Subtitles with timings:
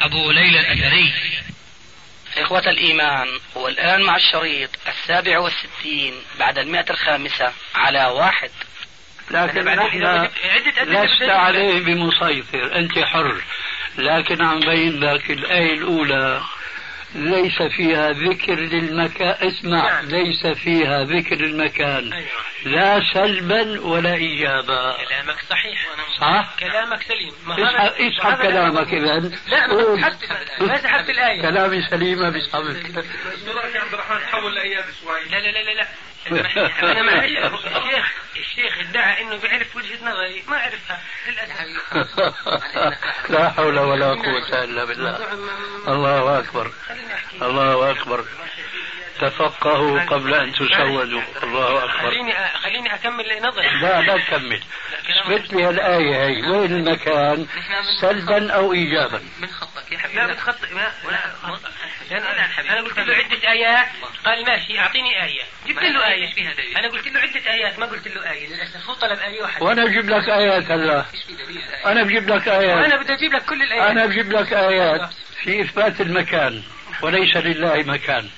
[0.00, 1.12] أبو ليلى الأثري.
[2.38, 8.50] إخوة الإيمان والآن مع الشريط السابع والستين بعد المئة الخامسة على واحد.
[9.30, 10.28] لكن نحن
[10.82, 13.42] لست عليه بمسيطر أنت حر.
[13.98, 16.42] لكن عم بين لك الآية الأولى
[17.14, 19.34] ليس فيها ذكر للمكان.
[19.48, 20.06] اسمع نعم.
[20.06, 22.28] ليس فيها ذكر المكان أيوة.
[22.64, 24.96] لا سلبا ولا إيجابا.
[24.96, 25.86] كلامك صحيح.
[26.20, 27.32] صح؟ كلامك سليم.
[27.50, 29.18] اسحب, اسحب كلامك إذا.
[29.48, 29.66] لا
[30.60, 31.42] ما سحبت الآية.
[31.42, 35.88] كلامي سليمة بسحب عبد الرحمن تحول لأيام شوي لا لا لا لا.
[36.26, 40.42] أنا معلش الشيخ الشيخ ادعى انه بيعرف وجهة نظري.
[40.48, 41.80] ما أعرفها للأسف.
[43.32, 45.32] لا حول ولا قوة إلا بالله.
[45.88, 46.72] الله أكبر.
[47.42, 48.24] الله أكبر.
[49.20, 52.10] تفقهوا قبل أن تسودوا الله أكبر.
[52.10, 53.80] خليني خليني أكمل نظري.
[53.82, 54.60] لا لا تكمل
[55.10, 57.46] اثبت لي الايه هي وين المكان؟
[58.00, 60.18] سلبا أو ايجابا؟ من خطك يا حبيبي.
[60.18, 60.92] لا بتخطئ ما
[62.70, 63.86] أنا قلت له عدة آيات.
[64.24, 65.42] قال ماشي أعطيني آية.
[65.66, 66.34] جبت له آية.
[66.34, 66.76] فيها دليل.
[66.76, 68.48] أنا قلت له عدة آيات ما قلت له آية.
[68.48, 69.64] للأسف هو طلب آية واحدة.
[69.66, 71.04] وأنا بجيب لك آيات هلا.
[71.86, 72.84] أنا بجيب لك آيات.
[72.84, 73.90] أنا بدي أجيب لك كل الآيات.
[73.90, 75.10] أنا بجيب لك آيات.
[75.44, 76.62] في إثبات المكان.
[77.02, 78.28] وليس لله مكان.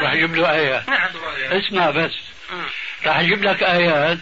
[0.00, 0.88] راح أجيب له آيات.
[0.88, 1.10] نعم
[1.50, 2.12] اسمع بس.
[3.06, 4.18] راح أجيب لك آيات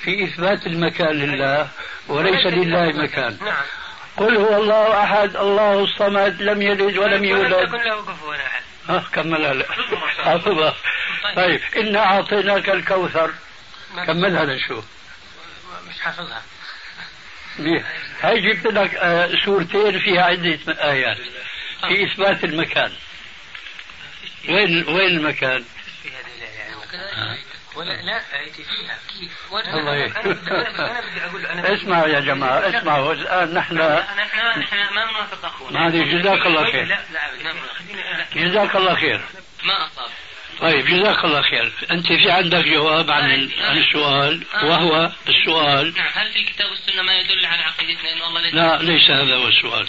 [0.00, 1.68] في إثبات المكان لله
[2.08, 3.38] وليس لله مكان.
[3.44, 3.62] نعم.
[4.16, 7.52] قل هو الله أحد الله الصمد لم يلد ولم يولد.
[7.52, 8.62] ولم يكن له كفوا أحد.
[8.88, 9.66] ها كملها لا
[10.24, 10.74] حافظها
[11.36, 11.60] طيب.
[11.76, 13.30] إنا أعطيناك الكوثر.
[14.06, 14.84] كملها لشوف
[15.88, 16.42] مش حافظها.
[18.22, 21.18] هاي جبت لك آه، سورتين فيها عدة آيات.
[21.88, 22.92] في إثبات المكان.
[24.48, 25.64] وين وين المكان؟
[27.76, 28.20] ولا لا
[28.52, 33.12] فيها كيف الله أنا بدي أقول أنا اسمعوا يا جماعة اسمعوا.
[33.12, 33.74] الآن نحن
[34.58, 36.84] نحن ما نوافق اخونا جزاك الله خير.
[36.84, 39.20] لا لا جزاك الله خير.
[39.64, 40.10] ما أصاب.
[40.60, 41.72] طيب جزاك الله خير.
[41.90, 45.94] أنت في عندك جواب عن عن السؤال؟ وهو السؤال.
[45.96, 48.54] نعم هل في الكتاب والسنة ما يدل على عقيدتنا؟ أنه الله ليس.
[48.54, 49.88] لا ليس هذا هو السؤال.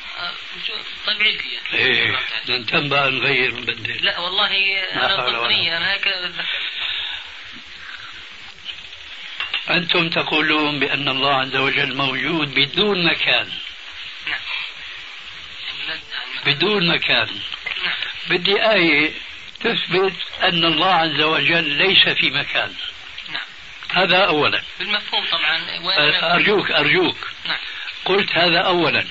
[1.07, 2.19] طيب عيد لي إيه.
[2.49, 6.33] ننتبه نغير نبدل لا والله أنا ضمنية أنا هكذا
[9.69, 13.49] أنتم تقولون بأن الله عز وجل موجود بدون مكان.
[14.27, 14.39] نعم.
[16.45, 17.27] بدون مكان.
[17.83, 17.93] نعم.
[18.29, 19.13] بدي آية
[19.63, 20.13] تثبت
[20.44, 22.73] أن الله عز وجل ليس في مكان.
[23.29, 23.41] نعم.
[23.94, 24.61] هذا أولا.
[24.79, 25.59] بالمفهوم طبعا.
[26.35, 27.29] أرجوك أرجوك.
[27.45, 27.57] نعم.
[28.05, 29.05] قلت هذا أولا.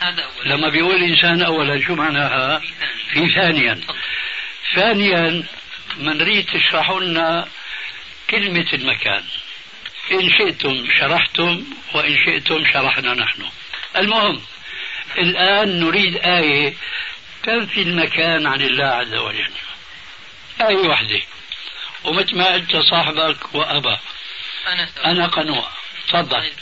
[0.00, 0.54] هذا أولا.
[0.54, 2.62] لما بيقول الإنسان أولا شو معناها؟
[3.12, 3.80] في ثانيا.
[4.74, 5.44] ثانيا.
[5.96, 7.48] من نريد تشرحوا لنا
[8.30, 9.24] كلمة المكان.
[10.12, 11.64] إن شئتم شرحتم
[11.94, 13.42] وإن شئتم شرحنا نحن.
[13.96, 14.42] المهم
[15.18, 16.74] الآن نريد آية
[17.42, 19.52] تنفي المكان عن الله عز وجل.
[20.60, 21.22] آية واحدة
[22.04, 24.00] ومثل ما قلت صاحبك وأبا.
[24.66, 25.70] أنا أنا قنوع.
[26.08, 26.52] تفضل.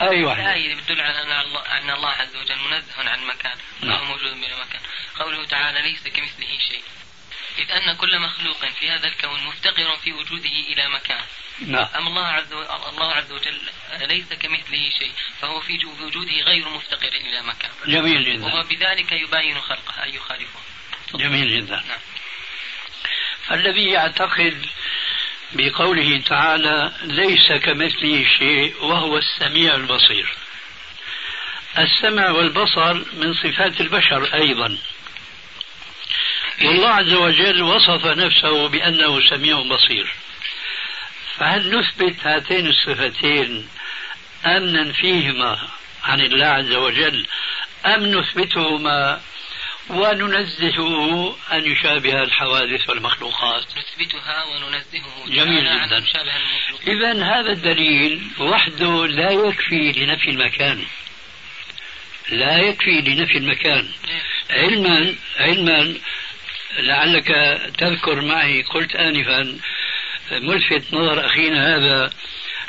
[0.00, 4.06] أي واحدة آية بتدل على أن الله, أن الله عز وجل منزه عن مكان نعم.
[4.06, 4.80] موجود بلا مكان.
[5.18, 6.82] قوله تعالى ليس كمثله شيء.
[7.58, 11.24] إذ أن كل مخلوق في هذا الكون مفتقر في وجوده إلى مكان.
[11.60, 11.86] نعم.
[11.96, 13.60] أما الله عز وجل الله عز وجل
[14.00, 15.12] ليس كمثله شيء.
[15.40, 17.70] فهو في وجوده غير مفتقر إلى مكان.
[17.86, 18.44] جميل جدا.
[18.44, 20.60] وهو بذلك يباين خلقه أي يخالفه.
[21.14, 21.76] جميل جدا.
[21.76, 21.98] نعم.
[23.50, 24.66] الذي يعتقد
[25.52, 30.34] بقوله تعالى ليس كمثله شيء وهو السميع البصير.
[31.78, 34.78] السمع والبصر من صفات البشر أيضا.
[36.62, 40.14] والله عز وجل وصف نفسه بأنه سميع بصير.
[41.38, 43.68] فهل نثبت هاتين الصفتين
[44.46, 45.68] أم ننفيهما
[46.04, 47.26] عن الله عز وجل
[47.86, 49.20] أم نثبتهما
[49.90, 53.64] وننزهه أن يشابه الحوادث والمخلوقات.
[53.64, 56.04] نثبتها وننزهه جميل جدا.
[56.86, 60.84] إذا هذا الدليل وحده لا يكفي لنفي المكان.
[62.28, 63.88] لا يكفي لنفي المكان.
[64.50, 65.94] علما علما
[66.78, 67.28] لعلك
[67.78, 69.58] تذكر معي قلت آنفا
[70.30, 72.10] ملفت نظر أخينا هذا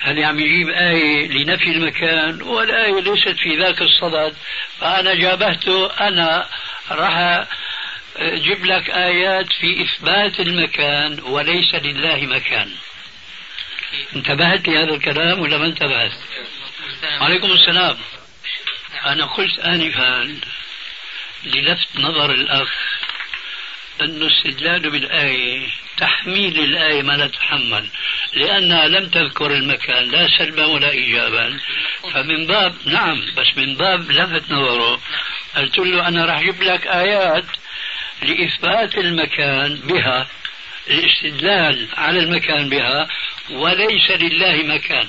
[0.02, 4.36] هل عم يجيب آية لنفي المكان والآية ليست في ذاك الصدد.
[4.80, 6.50] فأنا جابهته أنا
[6.92, 7.46] راح
[8.22, 12.72] جيب لك آيات في إثبات المكان وليس لله مكان.
[14.16, 16.12] انتبهت لهذا الكلام ولا ما انتبهت؟
[17.04, 17.98] عليكم السلام.
[19.06, 20.40] أنا قلت آنفا
[21.44, 22.70] للفت نظر الأخ
[24.02, 25.68] أن استدلال بالآية
[26.00, 27.86] تحميل الآية ما لا تحمل
[28.34, 31.60] لأنها لم تذكر المكان لا سلبا ولا إيجابا
[32.14, 35.00] فمن باب نعم بس من باب لفت نظره.
[35.56, 37.46] قلت له أنا راح أجيب لك آيات
[38.22, 40.28] لإثبات المكان بها
[40.90, 43.08] الاستدلال على المكان بها
[43.50, 45.08] وليس لله مكان.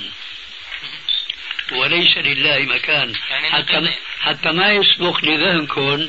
[1.73, 3.13] وليس لله مكان.
[3.31, 6.09] يعني حتى حتى ما يسبق لذهنكم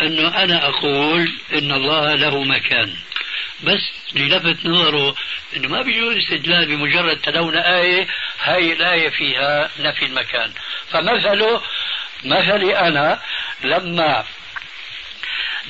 [0.00, 2.96] أنه أنا أقول إن الله له مكان.
[3.62, 3.80] بس
[4.14, 5.14] للفت نظره
[5.56, 8.06] إنه ما بيجوز استدلال بمجرد تلونا آية
[8.42, 10.52] هاي الآية فيها نفي المكان.
[10.90, 11.62] فمثله
[12.24, 13.20] مثلي أنا
[13.64, 14.24] لما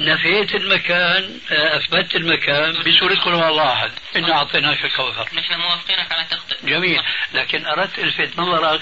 [0.01, 5.29] نفيت المكان اثبتت المكان بسوره قل هو الله احد انا أعطيناك الكوثر.
[5.35, 7.03] نحن موافقينك على تخطئ جميل.
[7.33, 8.81] لكن أردت الفت نظرك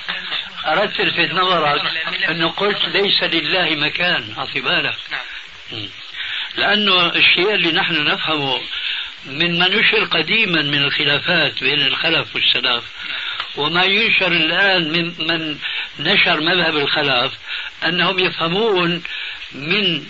[0.66, 1.80] أردت الفت نظرك
[2.28, 4.34] إنه قلت ليس لله مكان.
[4.38, 4.96] اعطي بالك.
[5.10, 5.88] نعم.
[6.56, 8.60] لأنه الشيء اللي نحن نفهمه
[9.26, 12.84] من ما نشر قديما من الخلافات بين الخلف والسلف
[13.56, 15.58] وما ينشر الآن من من
[15.98, 17.32] نشر مذهب الخلف
[17.84, 19.02] أنهم يفهمون
[19.52, 20.06] من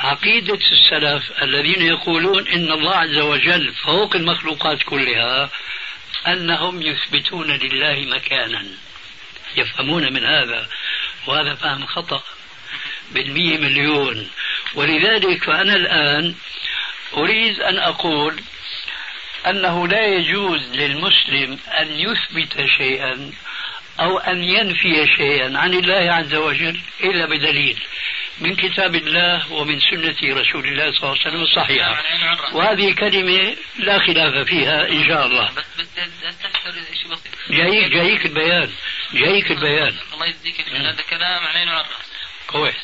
[0.00, 5.50] عقيدة السلف الذين يقولون إن الله عز وجل فوق المخلوقات كلها
[6.26, 8.64] أنهم يثبتون لله مكانا.
[9.56, 10.68] يفهمون من هذا
[11.26, 12.22] وهذا فهم خطأ
[13.10, 14.30] بالمية مليون.
[14.74, 16.34] ولذلك فأنا الآن
[17.16, 18.40] أريد أن أقول
[19.46, 23.32] أنه لا يجوز للمسلم أن يثبت شيئا
[24.00, 27.78] أو أن ينفي شيئا عن الله عز وجل إلا بدليل
[28.40, 32.02] من كتاب الله ومن سنة رسول الله صلى الله عليه وسلم الصحيحة.
[32.52, 35.50] وهذه كلمة لا خلاف فيها إن شاء الله.
[37.50, 38.70] جايك جايك البيان.
[39.12, 39.94] جايك البيان.
[40.14, 41.86] الله يجزيك هذا كلام علينا وعلى
[42.46, 42.74] كويس.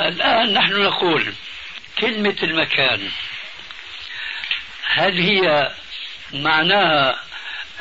[0.00, 1.34] الآن نحن نقول
[1.98, 3.10] كلمة المكان.
[4.94, 5.72] هل هي
[6.32, 7.20] معناها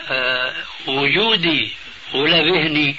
[0.09, 0.55] آه
[0.87, 1.71] وجودي
[2.13, 2.95] ولا ذهني؟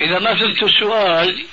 [0.00, 1.46] إذا ما فهمت السؤال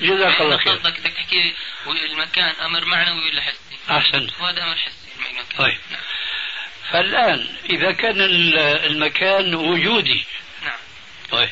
[0.00, 0.72] جزاك الله خير.
[0.72, 1.54] قصدك بدك تحكي
[1.86, 4.30] المكان أمر معنوي ولا حسي؟ أحسنت.
[4.40, 4.94] وهذا أمر حسي
[5.58, 5.78] طيب.
[6.90, 8.20] فالآن إذا كان
[8.84, 10.24] المكان وجودي.
[10.64, 10.78] نعم.
[11.30, 11.50] طيب.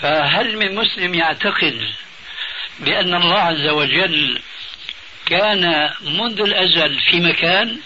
[0.00, 1.94] فهل من مسلم يعتقد
[2.82, 4.42] بأن الله عز وجل
[5.26, 7.78] كان منذ الأزل في مكان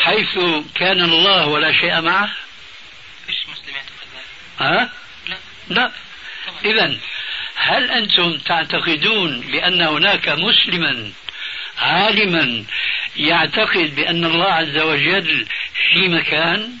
[0.00, 0.38] حيث
[0.74, 2.32] كان الله ولا شيء معه؟
[3.26, 3.92] فيش مسلم يعتقد
[4.58, 4.92] ها؟
[5.68, 5.92] لا.
[6.64, 6.98] إذا
[7.54, 11.12] هل أنتم تعتقدون بأن هناك مسلما
[11.78, 12.64] عالما
[13.16, 15.46] يعتقد بأن الله عز وجل
[15.92, 16.78] في مكان؟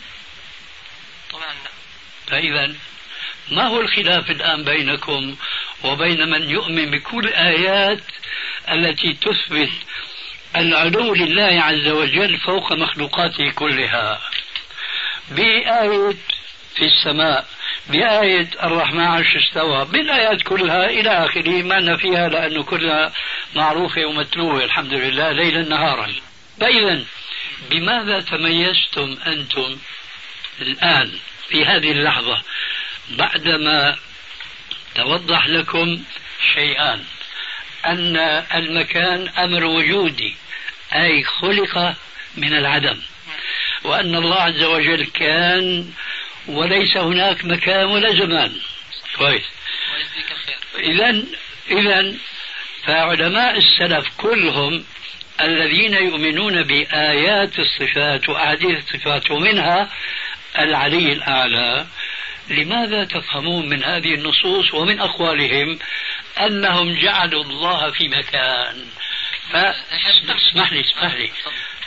[1.30, 1.70] طبعا لا.
[2.26, 2.74] فإذا
[3.50, 5.36] ما هو الخلاف الآن بينكم
[5.84, 8.00] وبين من يؤمن بكل الآيات
[8.72, 9.70] التي تثبت
[10.56, 14.20] العلو لله عز وجل فوق مخلوقاته كلها.
[15.30, 16.14] بآية
[16.74, 17.46] في السماء
[17.86, 23.12] بآية الرحمن عرش استوى بالآيات كلها إلى آخره ما نفيها لأنه كلها
[23.54, 26.12] معروفة ومتلوة الحمد لله ليلا نهارا.
[26.60, 27.04] فإذا
[27.70, 29.76] بماذا تميزتم أنتم
[30.60, 31.12] الآن
[31.48, 32.42] في هذه اللحظة
[33.10, 33.96] بعدما
[34.94, 36.02] توضح لكم
[36.54, 37.04] شيئان.
[37.86, 38.16] أن
[38.54, 40.34] المكان أمر وجودي
[40.94, 41.94] أي خلق
[42.36, 42.98] من العدم.
[43.84, 45.90] وأن الله عز وجل كان
[46.46, 48.52] وليس هناك مكان ولا زمان.
[49.16, 49.44] كويس.
[50.78, 51.22] إذا
[51.70, 52.14] إذا
[52.86, 54.84] فعلماء السلف كلهم
[55.40, 59.90] الذين يؤمنون بآيات الصفات وأحاديث الصفات ومنها
[60.58, 61.86] العلي الأعلى
[62.48, 65.78] لماذا تفهمون من هذه النصوص ومن أقوالهم
[66.40, 68.86] أنهم جعلوا الله في مكان؟
[69.52, 71.32] فاسمح لي اسمح لي.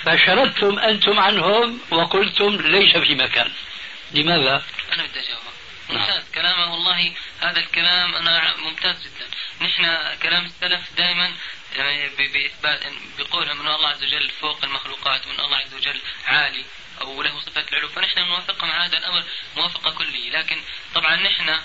[0.04, 3.52] فشردتم أنتم عنهم وقلتم ليس في مكان.
[4.12, 5.42] لماذا؟ أنا بدي أجاوب
[5.90, 6.10] ممتاز.
[6.10, 6.24] نعم.
[6.36, 9.28] كلامه والله هذا الكلام أنا ممتاز جدا.
[9.66, 9.84] نحن
[10.24, 11.32] كلام السلف دائما
[11.76, 12.80] يعني بإثبات
[13.20, 16.66] بقولهم أن الله عز وجل فوق المخلوقات وأن الله عز وجل عالي.
[17.02, 19.24] أو له صفة العلو فنحن نوافقهم على هذا الأمر
[19.58, 20.30] موافقة كلية.
[20.30, 20.62] لكن
[20.96, 21.60] طبعا نحن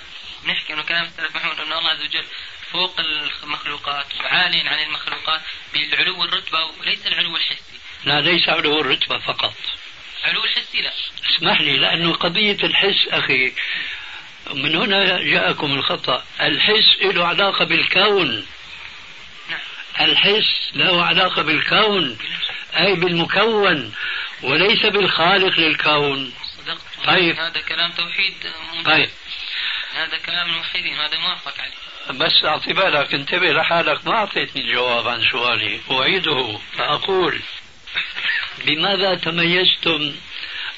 [0.47, 2.25] نحكي أنه كلام السلف محمود أن الله عز وجل
[2.73, 5.41] فوق المخلوقات وعالي عن المخلوقات
[5.73, 7.79] بالعلو الرتبة وليس العلو الحسي.
[8.05, 9.55] لا ليس علو الرتبة فقط.
[10.25, 10.93] علو الحسي لا.
[11.31, 13.53] اسمح لي لأنه قضية الحس أخي
[14.51, 16.25] من هنا جاءكم الخطأ.
[16.41, 18.47] الحس له علاقة بالكون.
[20.01, 22.19] الحس له علاقة بالكون
[22.77, 23.95] أي بالمكون.
[24.43, 26.33] وليس بالخالق للكون.
[26.59, 27.07] صدقت.
[27.07, 27.41] طيب.
[27.41, 28.35] هذا كلام توحيد
[28.85, 29.11] طيب.
[29.95, 32.19] هذا كلام الموحدين هذا موافق عليه.
[32.19, 35.81] بس أعطي بالك انتبه لحالك ما أعطيتني الجواب عن سؤالي.
[35.91, 37.41] أعيده فأقول
[38.67, 40.15] بماذا تميزتم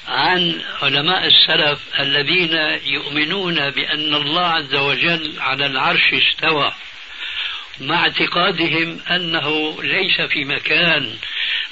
[0.07, 2.53] عن علماء السلف الذين
[2.85, 6.73] يؤمنون بأن الله عز وجل على العرش استوى؟
[7.79, 11.15] مع اعتقادهم أنه ليس في مكان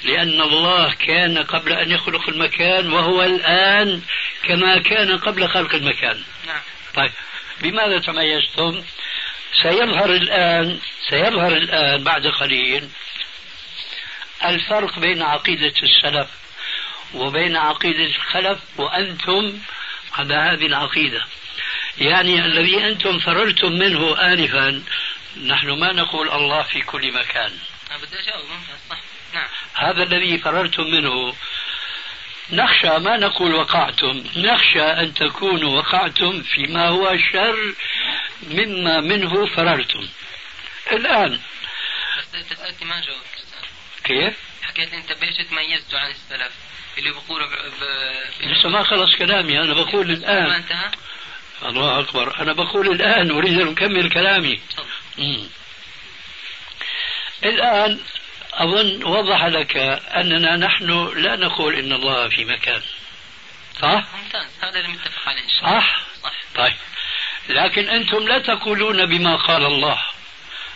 [0.04, 4.02] لأن الله كان قبل أن يخلق المكان وهو الآن
[4.42, 6.22] كما كان قبل خلق المكان.
[6.46, 6.60] نعم.
[6.94, 7.10] طيب
[7.62, 8.82] بماذا تميزتم؟
[9.62, 10.78] سيظهر الآن
[11.10, 12.88] سيظهر الآن بعد قليل
[14.44, 16.28] الفرق بين عقيدة السلف
[17.14, 19.58] وبين عقيدة الخلف وأنتم
[20.14, 21.24] على هذه العقيدة.
[21.98, 24.82] يعني الذي أنتم فررتم منه انفا
[25.36, 27.52] نحن ما نقول الله في كل مكان.
[28.02, 28.44] بدي أجاوب
[28.90, 28.98] صح.
[29.34, 29.48] نعم.
[29.74, 31.34] هذا الذي فررتم منه.
[32.50, 34.24] نخشى ما نقول وقعتم.
[34.36, 37.74] نخشى أن تكونوا وقعتم فيما هو شر
[38.42, 40.08] مما منه فررتم.
[40.92, 41.40] الآن.
[42.18, 42.34] بس
[42.68, 43.44] أنت ما جاوبت.
[44.04, 46.52] كيف؟ حكيت أنت بيش تميزتوا عن السلف؟
[46.98, 47.50] اللي بقولوا ب...
[47.50, 47.84] ب...
[48.46, 49.60] لسه ما خلص كلامي.
[49.60, 50.90] أنا بقول الآن ما انتهى؟
[51.62, 52.40] الله أكبر.
[52.40, 54.60] أنا بقول الآن أريد أن أكمل كلامي.
[57.44, 58.00] الآن
[58.52, 59.76] أظن وضح لك
[60.16, 62.82] أننا نحن لا نقول إن الله في مكان.
[63.80, 66.74] صح؟ ممتاز هذا اللي متفق عليه صح؟ صح؟ طيب.
[67.48, 70.02] لكن أنتم لا تقولون بما قال الله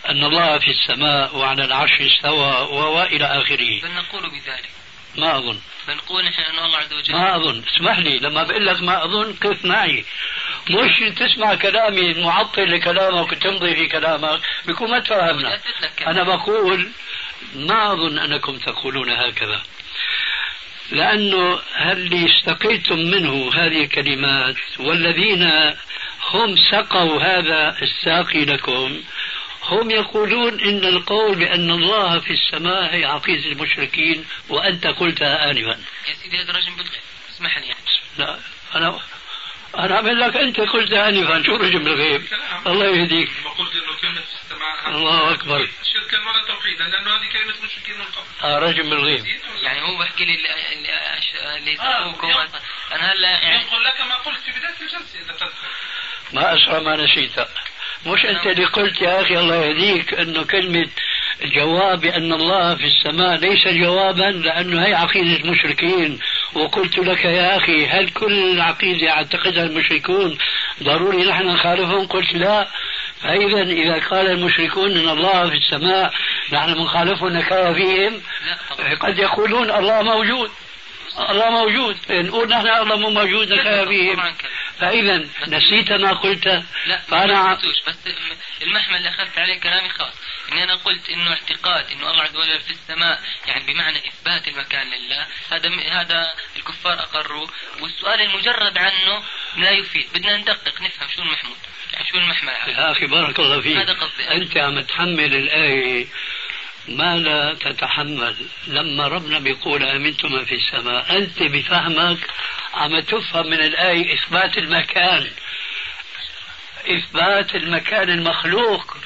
[0.09, 3.81] أن الله في السماء وعلى العرش استوى وإلى آخره.
[3.81, 4.69] بل نقول بذلك.
[5.17, 5.59] ما أظن.
[5.87, 7.63] بنقول نحن أن الله عز وجل ما أظن.
[7.75, 10.05] اسمح لي لما بقول لك ما أظن قف معي.
[10.69, 15.59] مش تسمع كلامي المعطل لكلامك وتمضي في كلامك بيكون ما تفهمنا.
[16.07, 16.89] أنا بقول
[17.55, 19.61] ما أظن أنكم تقولون هكذا.
[20.91, 25.43] لأنه اللي استقيتم منه هذه الكلمات والذين
[26.31, 29.03] هم سقوا هذا الساقي لكم
[29.67, 35.79] هم يقولون إن القول بأن الله في السماء هي عقيدة المشركين وأنت قلتها آنفا.
[36.07, 37.01] يا سيدي هذا رجل بالغيب.
[37.29, 37.79] اسمح لي يعني.
[38.17, 38.39] لا
[38.75, 38.99] أنا
[39.77, 41.43] أنا أعمل لك أنت قلت آنفا.
[41.43, 42.27] شو رجل بالغيب؟
[42.67, 43.29] الله يهديك.
[43.57, 45.69] قلت إنه كلمة في السماء الله أكبر.
[45.83, 48.47] شركا ولا توحيدا لأنه هذه كلمة مشركين من قبل.
[48.47, 49.25] آه رجل بالغيب.
[49.61, 50.49] يعني هو بحكي لي اللي
[51.79, 52.15] آه
[52.91, 55.67] أنا هلا يعني يقول لك ما قلت في بداية الجلسة إذا تذكر.
[56.33, 57.39] ما أسرع ما نسيت
[58.05, 60.87] مش أنت اللي قلت يا أخي الله يهديك أنه كلمة
[61.43, 66.19] جواب أن الله في السماء ليس جوابا لأنه هي عقيدة المشركين.
[66.53, 70.37] وقلت لك يا أخي هل كل عقيدة يعتقدها المشركون
[70.83, 72.67] ضروري نحن نخالفهم؟ قلت لا.
[73.21, 76.13] فإذا إذا قال المشركون أن الله في السماء
[76.53, 78.21] نحن بنخالفهم نكاية فيهم.
[78.99, 80.49] قد يقولون الله موجود.
[81.29, 81.97] الله موجود.
[82.09, 83.47] نقول نحن الله مو موجود
[83.87, 84.19] فيهم.
[84.79, 86.47] فإذا نسيت ما قلت
[86.85, 87.97] لا فأنا بس
[88.61, 90.13] المحمل اللي أخذت عليه كلامي خاص
[90.51, 94.87] إني أنا قلت إنه اعتقاد إنه الله عز وجل في السماء يعني بمعنى إثبات المكان
[94.87, 95.27] لله.
[95.51, 95.69] هذا
[96.01, 97.49] هذا الكفار أقروه
[97.81, 99.23] والسؤال المجرد عنه
[99.57, 100.07] لا يفيد.
[100.13, 101.57] بدنا ندقق نفهم شو المحمود
[101.93, 103.77] يعني شو المحمل يا أخي بارك الله فيك.
[103.77, 106.07] هذا قصدي؟ أنت عم تحمل الآية
[106.87, 108.35] ما لا تتحمل.
[108.67, 112.17] لما ربنا بيقول آمنتم من في السماء أنت بفهمك
[112.73, 115.31] عم تفهم من الآية إثبات المكان.
[116.87, 118.97] إثبات المكان المخلوق.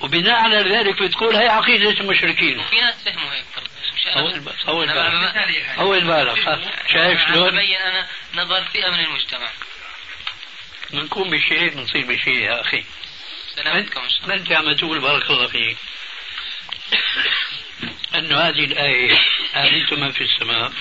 [0.00, 2.64] وبناء على ذلك بتقول هي عقيدة المشركين.
[2.64, 3.44] في ناس فهموا هيك
[4.66, 6.60] طول بالك طول بالك
[6.92, 9.48] شايف شلون؟ ببين أنا نظر فئة من المجتمع.
[10.90, 12.84] بنكون بشيء بنصير بشيء يا أخي.
[13.56, 15.76] سلامتكم أنت عم تقول بارك الله فيك.
[18.14, 19.18] أن هذه الآية
[19.56, 20.72] آمنتم من في السماء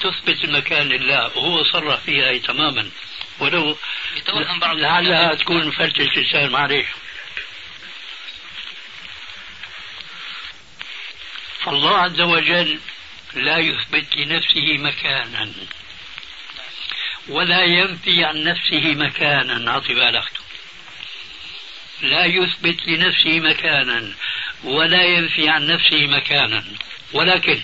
[0.00, 2.90] تثبت المكان لله وهو صرح فيها تماما.
[3.38, 3.78] ولو
[4.62, 6.86] لعلها تكون فرت لسان معلش
[11.64, 12.80] فالله عز وجل
[13.34, 15.52] لا يثبت لنفسه مكانا
[17.28, 19.70] ولا ينفي عن نفسه مكانا.
[19.70, 20.32] أعطي بالك
[22.00, 24.14] لا يثبت لنفسه مكانا.
[24.64, 26.64] ولا ينفي عن نفسه مكانا.
[27.12, 27.60] ولكن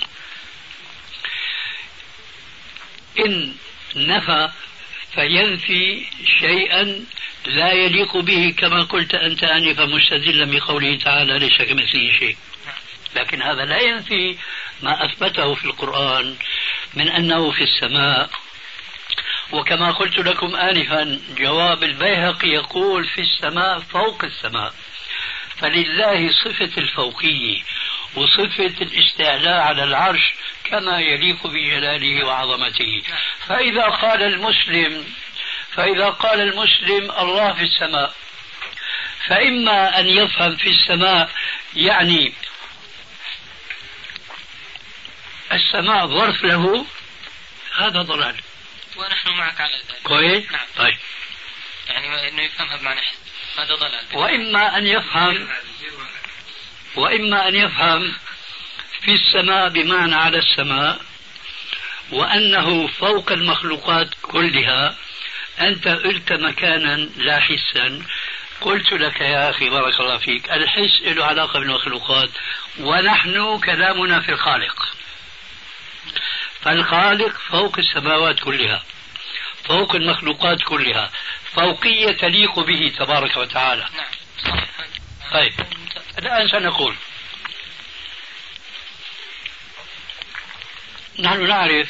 [3.19, 3.55] إن
[3.97, 4.51] نفى
[5.15, 6.07] فينفي
[6.41, 7.05] شيئا
[7.47, 12.37] لا يليق به كما قلت أنت آنفا مستدلا بقوله تعالى ليس كمثله شيء.
[13.17, 14.37] لكن هذا لا ينفي
[14.83, 16.37] ما أثبته في القرآن
[16.95, 18.31] من أنه في السماء.
[19.53, 24.75] وكما قلت لكم آنفا جواب البيهقي يقول في السماء فوق السماء.
[25.63, 27.63] فلله صفة الفوقية
[28.15, 33.03] وصفة الاستعلاء على العرش كما يليق بجلاله وعظمته.
[33.47, 35.15] فإذا قال المسلم
[35.73, 38.15] فإذا قال المسلم الله في السماء
[39.27, 41.31] فإما أن يفهم في السماء
[41.77, 42.33] يعني
[45.53, 46.87] السماء ظرف له
[47.79, 48.37] هذا ضلال.
[48.97, 50.03] ونحن معك على ذلك.
[50.05, 50.67] كويس؟ نعم.
[50.77, 50.99] طيب.
[51.89, 53.01] يعني إنه يفهمها بمعنى
[53.57, 54.05] هذا ضلال.
[54.15, 55.49] وإما أن يفهم
[56.97, 58.13] وإما أن يفهم
[59.01, 61.01] في السماء بمعنى على السماء
[62.13, 64.97] وأنه فوق المخلوقات كلها
[65.61, 68.03] أنت قلت مكانا لا حسا
[68.61, 72.31] قلت لك يا أخي بارك الله فيك الحس له علاقة بالمخلوقات
[72.81, 74.89] ونحن كلامنا في الخالق.
[76.61, 78.83] فالخالق فوق السماوات كلها
[79.65, 81.11] فوق المخلوقات كلها.
[81.55, 83.89] فوقية تليق به تبارك وتعالى.
[83.97, 84.07] نعم.
[85.31, 85.67] صحيح طيب.
[86.19, 86.97] الآن سنقول.
[91.19, 91.89] نحن نعرف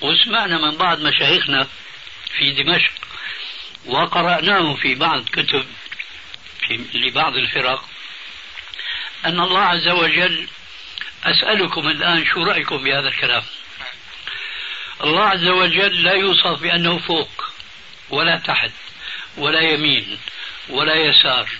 [0.00, 1.66] وسمعنا من بعض مشايخنا
[2.38, 2.92] في دمشق
[3.86, 5.66] وقرأناه في بعض كتب
[6.66, 7.84] في لبعض الفرق
[9.24, 10.48] أن الله عز وجل
[11.24, 13.42] أسألكم الآن شو رأيكم بهذا الكلام؟
[15.04, 17.55] الله عز وجل لا يوصف بأنه فوق.
[18.10, 18.70] ولا تحت
[19.36, 20.18] ولا يمين
[20.68, 21.50] ولا يسار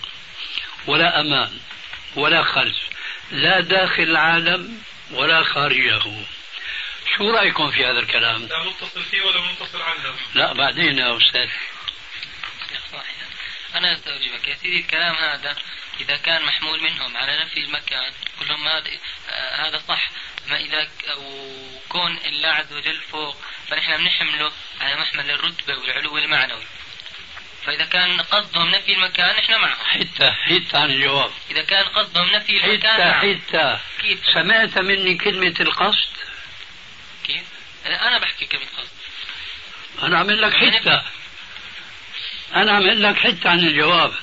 [0.87, 1.59] ولا أمام
[2.15, 2.77] ولا خلف
[3.31, 6.01] لا داخل العالم ولا خارجه.
[7.17, 10.15] شو رأيكم في هذا الكلام؟ لا متصل فيه ولا منفصل عنه.
[10.33, 11.49] لا بعدين يا أستاذ.
[13.75, 15.55] أنا أستوجبك يا سيدي الكلام هذا
[15.99, 18.11] إذا كان محمول منهم على نفي المكان.
[18.39, 18.89] كلهم هذا
[19.29, 20.09] آه هذا صح.
[20.47, 26.65] ما إذا وكون الله عز وجل فوق فنحن بنحمله على محمل الرتبة والعلو المعنوي.
[27.65, 29.85] فإذا كان قصدهم نفي المكان نحن معهم.
[29.85, 31.31] حتى حتى عن الجواب.
[31.51, 33.35] إذا كان قصدهم نفي المكان حتى نعم.
[33.35, 33.79] حتى.
[34.01, 36.09] كيف؟ سمعت مني كلمة القصد؟
[37.23, 37.43] كيف؟
[37.85, 38.97] أنا بحكي كلمة قصد.
[40.03, 41.01] أنا أعمل لك حتى
[42.55, 44.13] أنا أعمل لك حتى عن الجواب.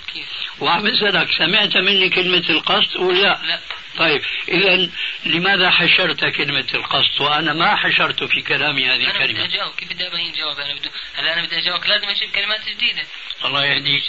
[0.60, 3.60] وعم اسالك سمعت مني كلمة القصد ولا؟ لا؟ لا
[3.96, 4.90] طيب إذا
[5.26, 9.44] لماذا حشرت كلمة القصد؟ وأنا ما حشرت في كلامي هذه أنا بدي الكلمة.
[9.44, 9.74] أجاوب.
[9.74, 13.02] كيف بدي أبين جواب أنا بدي هلا أنا بدي أجاوب لازم أجيب كلمات جديدة.
[13.44, 14.02] الله يهديك.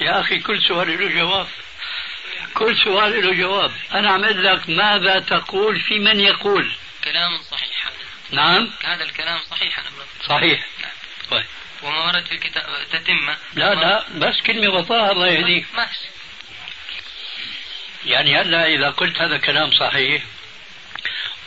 [0.00, 1.46] يا أخي كل سؤال له جواب.
[2.54, 3.72] كل سؤال له جواب.
[3.94, 6.72] أنا أعمل لك ماذا تقول في من يقول.
[7.04, 7.86] كلام صحيح.
[7.86, 7.94] هذا
[8.42, 8.70] نعم.
[8.84, 9.78] هذا الكلام صحيح.
[9.78, 9.88] أنا.
[10.26, 10.66] صحيح.
[10.82, 10.92] نعم.
[11.30, 11.46] طيب.
[11.82, 13.36] وما ورد في الكتاب تتمة.
[13.54, 15.66] لا لا بس كلمة بطاها الله يهديك.
[15.74, 16.08] ماشي
[18.06, 20.22] يعني هلا إذا قلت هذا كلام صحيح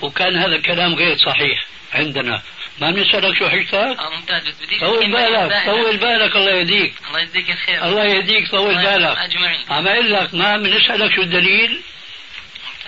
[0.01, 2.41] وكان هذا الكلام غير صحيح عندنا.
[2.79, 4.47] ما بنسألك شو حجتك؟ آه ممتاز.
[4.47, 5.65] بس بديش طول بالك.
[5.65, 6.93] طول بالك الله يهديك.
[7.07, 7.85] الله يجزيك الخير.
[7.85, 9.17] الله يهديك طول بالك.
[9.17, 9.65] أجمعين.
[9.69, 11.81] عم أقول لك ما بنسألك شو الدليل؟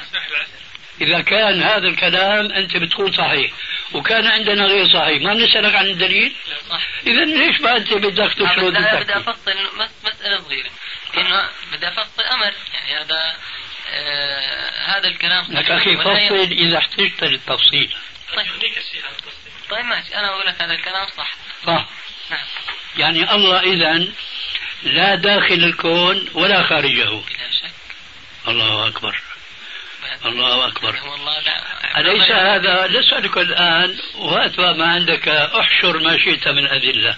[0.03, 0.47] اسمح بعد.
[1.01, 3.51] إذا كان هذا الكلام أنت بتقول صحيح
[3.93, 6.35] وكان عندنا غير صحيح ما بنسألك عن الدليل؟
[6.69, 6.87] صح.
[7.07, 10.69] إذا ليش ما أنت بدك تشرد أنا بدي أفصل مس مسألة صغيرة
[11.17, 12.53] إنه بدي أفصل أمر.
[12.73, 13.35] يعني هذا
[13.93, 17.95] آه هذا الكلام لك أخي فصل إذا احتجت للتفصيل.
[18.35, 18.47] طيب.
[19.69, 20.15] طيب ماشي.
[20.15, 21.31] أنا أقول لك هذا الكلام صح.
[21.65, 21.87] صح.
[22.31, 22.45] نعم.
[22.97, 24.07] يعني الله إذا
[24.83, 27.09] لا داخل الكون ولا خارجه.
[27.09, 27.71] بلا شك.
[28.47, 29.21] الله أكبر.
[30.25, 30.97] الله أكبر.
[30.99, 31.39] هو الله.
[31.39, 37.17] لا أليس هذا؟ نسألك الآن وهات ما عندك أحشر ما شئت من أدلة.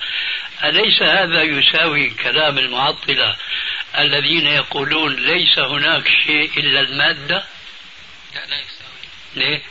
[0.64, 3.36] أليس هذا يساوي كلام المعطلة
[3.98, 7.44] الذين يقولون ليس هناك شيء إلا المادة؟
[8.36, 9.08] لا لا يساوي.
[9.36, 9.62] ليه؟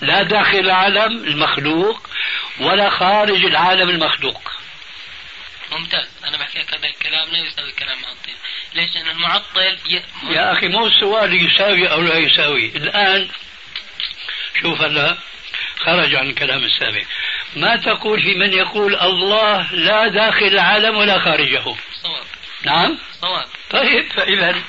[0.00, 2.08] لا داخل العالم المخلوق
[2.60, 4.52] ولا خارج العالم المخلوق.
[5.72, 6.08] ممتاز.
[6.24, 8.32] أنا بحكي لك هذا الكلام لا يساوي كلام معطل.
[8.76, 10.02] ليش؟ لأن المعطل ي...
[10.30, 12.66] يا أخي مو السؤال يساوي أو لا يساوي.
[12.76, 13.28] الآن
[14.62, 15.16] شوف هلا
[15.76, 17.04] خرج عن الكلام السابق.
[17.56, 21.62] ما تقول في من يقول الله لا داخل العالم ولا خارجه؟
[22.02, 22.24] صواب.
[22.62, 23.46] نعم؟ صواب.
[23.70, 24.62] طيب فإذا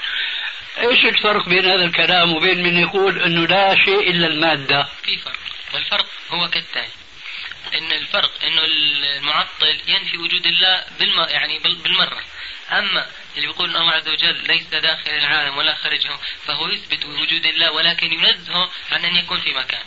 [0.80, 5.38] إيش الفرق بين هذا الكلام وبين من يقول إنه لا شيء إلا المادة؟ في فرق.
[5.74, 6.97] والفرق هو كالتالي.
[7.74, 11.20] إن الفرق إنه المعطل ينفي وجود الله بالم...
[11.30, 12.24] يعني بال- بالمرة.
[12.72, 16.10] أما اللي بيقول إن الله عز وجل ليس داخل العالم ولا خارجه
[16.48, 19.82] فهو يثبت وجود الله ولكن ينزهه عن أن يكون في مكان.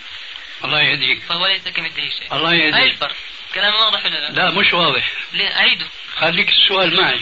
[0.65, 1.23] الله يهديك.
[1.23, 2.33] فهو ليس كمثله شيء.
[2.37, 3.17] الله هاي يهديك الفرق؟
[3.55, 5.13] كلام واضح ولا لا؟ لا مش واضح.
[5.33, 5.87] ليه؟ أعيده.
[6.17, 7.21] خليك السؤال معي.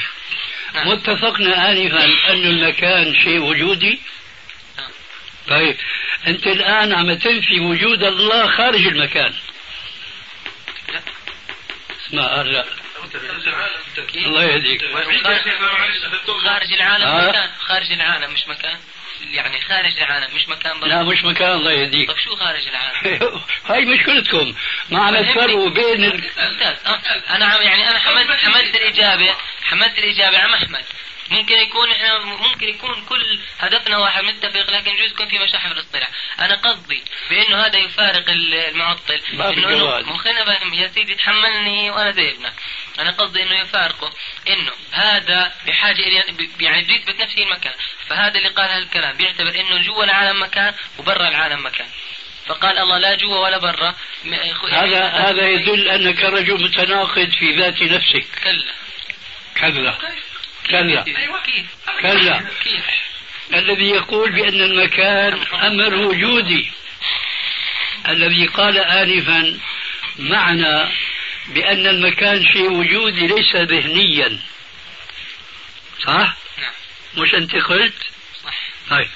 [0.74, 0.88] نعم.
[0.88, 4.00] متفقنا آنفا أن المكان شيء وجودي؟
[4.78, 4.90] نعم.
[5.48, 5.76] طيب.
[6.26, 9.34] أنت الآن عم تنفي وجود الله خارج المكان.
[12.10, 12.64] لا لا
[14.16, 14.82] الله يهديك.
[16.44, 17.28] خارج العالم آه.
[17.28, 17.50] مكان.
[17.58, 18.78] خارج العالم مش مكان.
[19.30, 20.88] يعني خارج العالم مش مكان برا.
[20.88, 22.10] لا مش مكان الله يهديك.
[22.10, 24.54] طب شو خارج العالم؟ هاي مشكلتكم.
[24.90, 26.24] ما عم تفرقوا بين ال...
[26.38, 27.00] آه.
[27.30, 30.84] أنا عم يعني أنا حملت حملت الاجابه حملت الإجابة عم أحمد.
[31.30, 35.74] ممكن يكون إحنا ممكن يكون كل هدفنا واحد متفق لكن يجوز يكون في مشاحن في
[35.74, 36.08] الاصطلاح،
[36.40, 39.20] أنا قصدي بأنه هذا يفارق المعطل.
[39.32, 42.52] ما في إنه خلينا فاهم يا سيدي تحملني وأنا زي ابنك،
[42.98, 44.12] أنا قصدي إنه يفارقه.
[44.48, 46.24] إنه هذا بحاجة إلى
[46.60, 47.74] يعني بده يثبت نفسه المكان،
[48.08, 51.86] فهذا اللي قال هالكلام بيعتبر إنه جوا العالم مكان وبرا العالم مكان.
[52.46, 53.94] فقال الله لا جوا ولا برا.
[54.72, 58.26] هذا هذا يدل أنك رجل متناقض في ذات نفسك.
[58.44, 58.72] كلا.
[59.60, 59.98] كلا.
[60.70, 61.02] كلا.
[61.02, 61.66] كيف
[62.00, 62.38] كلا.
[62.64, 62.84] كيف
[63.54, 66.70] الذي يقول بأن المكان أمر وجودي.
[68.08, 69.58] الذي قال آنفا
[70.18, 70.88] معنى
[71.48, 74.38] بأن المكان شيء وجودي ليس ذهنيا.
[76.04, 76.72] صح؟ نعم.
[77.16, 77.94] مش أنت قلت؟
[78.44, 78.56] صح.
[78.90, 79.08] طيب.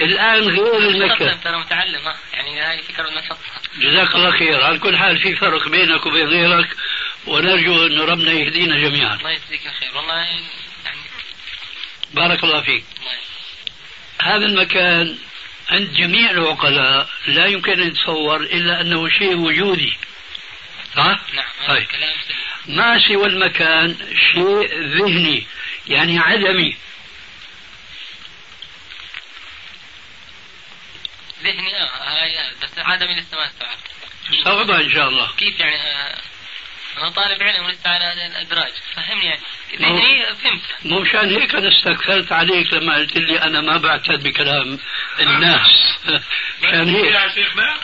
[0.00, 1.40] الآن غير المكان.
[1.40, 5.68] ترى متعلم ها يعني هاي فكرة نحطها جزاك الله خير على كل حال في فرق
[5.68, 6.76] بينك وبين غيرك
[7.26, 9.14] ونرجو أن ربنا يهدينا جميعا.
[9.14, 9.96] الله يجزيك الخير.
[9.96, 10.26] والله
[12.14, 12.84] بارك الله فيك.
[14.22, 15.18] هذا المكان
[15.70, 19.96] عند جميع العقلاء لا يمكن أن يتصور إلا أنه شيء وجودي.
[20.96, 21.86] صح؟ نعم طيب.
[22.66, 23.96] ما سوى المكان؟
[24.32, 25.46] شيء ذهني
[25.86, 26.76] يعني عدمي.
[31.42, 33.78] ذهني آه هاي هاي، بس عدمي لسه ما استوعبت.
[34.34, 35.30] استوعبها إن شاء الله.
[35.36, 36.18] كيف يعني آه
[36.98, 39.40] أنا طالب علم ولسه على الأدراج فهمني يعني.
[40.34, 40.62] فهمت.
[40.84, 44.78] مو مشان هيك أنا استكثرت عليك لما قلت لي أنا ما بعتد بكلام
[45.20, 45.70] الناس.
[46.62, 47.04] مشان هيك.
[47.04, 47.74] يا شيخنا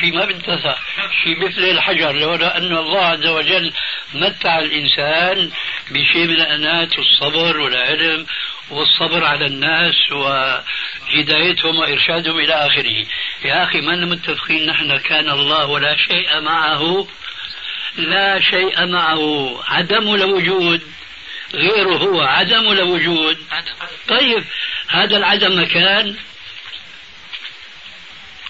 [0.00, 0.76] شيء ما بنتفع
[1.24, 3.72] شيء مثل الحجر لولا أن الله عز وجل
[4.14, 5.50] متع الإنسان
[5.90, 8.26] بشيء من الأنات والصبر والعلم
[8.70, 13.06] والصبر على الناس وهدايتهم وإرشادهم إلى آخره.
[13.44, 17.06] يا أخي ما متفقين نحن كان الله ولا شيء معه
[17.96, 19.62] لا شيء معه.
[19.68, 20.82] عدم الوجود.
[21.54, 23.38] غيره هو عدم الوجود.
[23.52, 23.72] عدم
[24.08, 24.44] طيب
[24.88, 26.16] هذا العدم مكان؟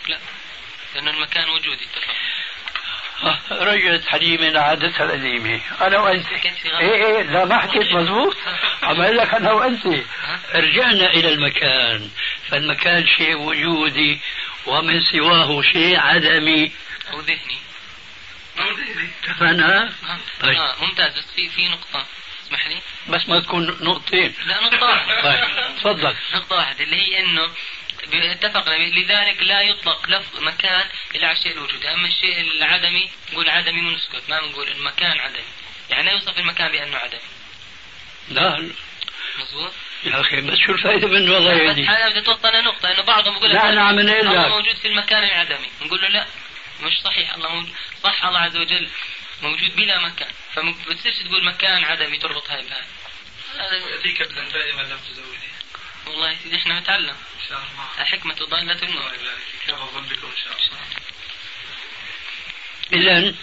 [0.09, 0.19] لا
[0.95, 1.87] لأنه المكان وجودي
[3.51, 6.27] رجعت حليمة لعادتها القديمة أنا وأنت.
[6.81, 8.37] إيه إيه لا ما حكيت مزبوط
[8.83, 9.87] عم أقول لك أنا وأنت.
[10.55, 12.11] رجعنا إلى المكان.
[12.49, 14.21] فالمكان شيء وجودي
[14.67, 16.73] ومن سواه شيء عدمي.
[17.13, 17.59] أو ذهني.
[18.59, 19.93] اتفقنا؟
[20.41, 20.57] طيب.
[20.59, 21.19] آه ممتاز.
[21.19, 22.07] بس في في نقطة.
[22.47, 22.81] اسمح لي.
[23.09, 24.35] بس ما تكون نقطتين.
[24.47, 25.23] لا نقطة واحدة.
[25.31, 25.77] طيب.
[25.77, 26.15] تفضل.
[26.35, 27.51] نقطة واحدة اللي هي إنه
[28.13, 33.81] اتفقنا لذلك لا يطلق لفظ مكان الا على الشيء الوجودي، أما الشيء العدمي نقول عدمي
[33.81, 35.45] ونسكت ما بنقول المكان عدمي،
[35.91, 37.21] يعني لا يوصف المكان بأنه عدمي،
[38.29, 38.71] لا.
[39.39, 39.73] مضبوط؟
[40.05, 43.51] يا أخي بس شو الفائدة منه والله يهديك أنا بدي توصل لنقطة إنه بعضهم بيقول
[43.51, 44.25] لك لا، أنا عم لك.
[44.49, 46.27] موجود في المكان العدمي، نقول له لا.
[46.81, 47.35] مش صحيح.
[47.35, 48.25] الله موجود صح.
[48.25, 48.89] الله عز وجل
[49.43, 52.83] موجود بلا مكان، فما بتصيرش تقول مكان عدمي تربط هاي بهاي.
[53.59, 55.49] هذا يأتيك ابنا دائما لم تزودي
[56.07, 58.03] والله يا سيدي إحنا نتعلم، إن شاء الله.
[58.03, 59.15] الحكمة ضالة الله المؤمن.
[59.15, 59.71] يبارك فيك.
[59.71, 60.81] كما ظن بكم إن شاء الله.
[62.93, 63.35] إذا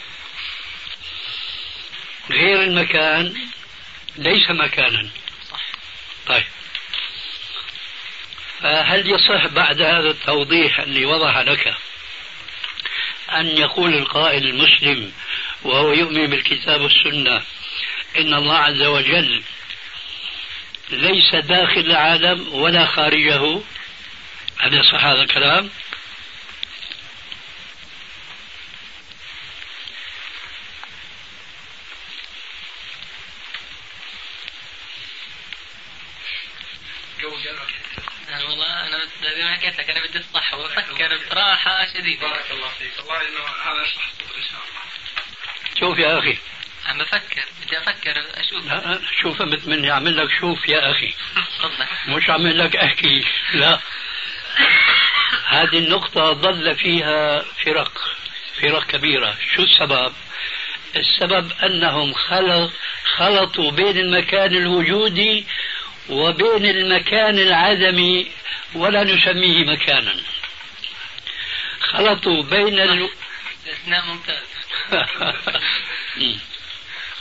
[2.29, 3.47] غير المكان
[4.15, 5.09] ليس مكانا.
[5.51, 5.61] صح.
[6.27, 6.45] طيب.
[8.61, 11.75] فهل يصح بعد هذا التوضيح اللي وضح لك
[13.39, 15.11] أن يقول القائل المسلم
[15.63, 17.41] وهو يؤمن بالكتاب والسنة
[18.17, 19.43] إن الله عز وجل
[20.89, 23.61] ليس داخل العالم ولا خارجه
[24.57, 25.69] هل يصح هذا الكلام؟
[38.29, 38.99] أنا والله أنا
[39.35, 40.53] زي ما حكيت لك أنا بدي الصح
[41.93, 42.91] شديده بارك الله فيك.
[42.99, 44.81] الله إنه هذا يشرح الصدر إن شاء الله.
[45.79, 46.37] شوف يا أخي.
[46.85, 47.45] عم بفكر.
[47.65, 48.65] بدي أفكر أشوف.
[48.65, 51.13] لا شوف مثل مني أعمل لك شوف يا أخي.
[51.35, 51.85] تفضل.
[52.07, 53.25] مش عامل لك أحكي.
[53.53, 53.79] لا.
[55.47, 57.91] هذه النقطة ضل فيها فرق
[58.61, 59.37] فرق كبيرة.
[59.55, 60.13] شو السبب؟
[60.95, 62.71] السبب أنهم خلق
[63.15, 65.45] خلطوا بين المكان الوجودي
[66.09, 68.31] وبين المكان العدمي
[68.75, 70.15] ولا نسميه مكانا.
[71.91, 73.09] خلطوا بين ال...
[73.57, 74.43] استثناء ممتاز.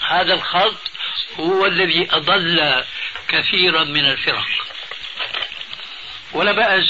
[0.09, 0.91] هذا الخلط
[1.41, 2.85] هو الذي أضل
[3.29, 4.47] كثيرا من الفرق.
[6.33, 6.87] ولا بأس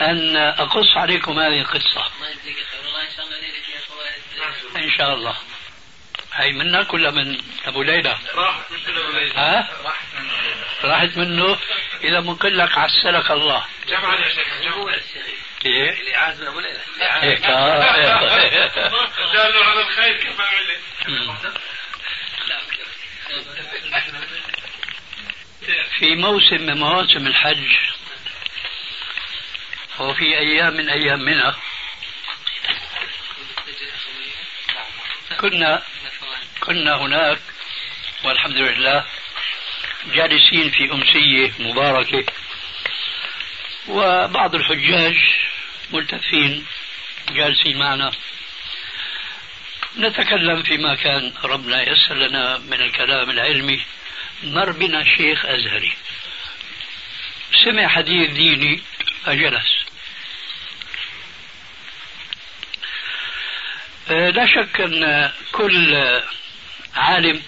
[0.00, 2.04] أن أقص عليكم هذه القصة.
[4.76, 5.36] إن شاء الله.
[6.38, 10.64] هي منك ولا من أبو ليلى؟ راحت من أبو ليلى ها؟ راحت من أبو ليلى
[10.84, 11.58] راحت منه
[12.04, 14.96] إذا بنقول لك عسلك الله جمعا يا شيخ جمعا
[15.60, 17.40] كيف؟ اللي عاز من أبو ليلى هيك.
[19.32, 20.32] دالوا على الخير
[21.08, 21.36] مم.
[25.98, 27.76] في موسم من مواسم الحج
[30.00, 31.52] وفي أيام من أيام منى
[35.40, 35.82] كنا
[36.60, 37.38] كنا هناك
[38.24, 39.04] والحمد لله
[40.14, 42.24] جالسين في أمسية مباركة
[43.88, 45.16] وبعض الحجاج
[45.92, 46.66] ملتفين
[47.30, 48.10] جالسين معنا.
[49.98, 53.80] نتكلم فيما كان ربنا يسر لنا من الكلام العلمي.
[54.42, 55.92] مر بنا شيخ أزهري.
[57.64, 58.82] سمع حديث ديني
[59.24, 59.84] فجلس.
[64.10, 65.94] آه، لا شك أن كل
[66.94, 67.42] عالم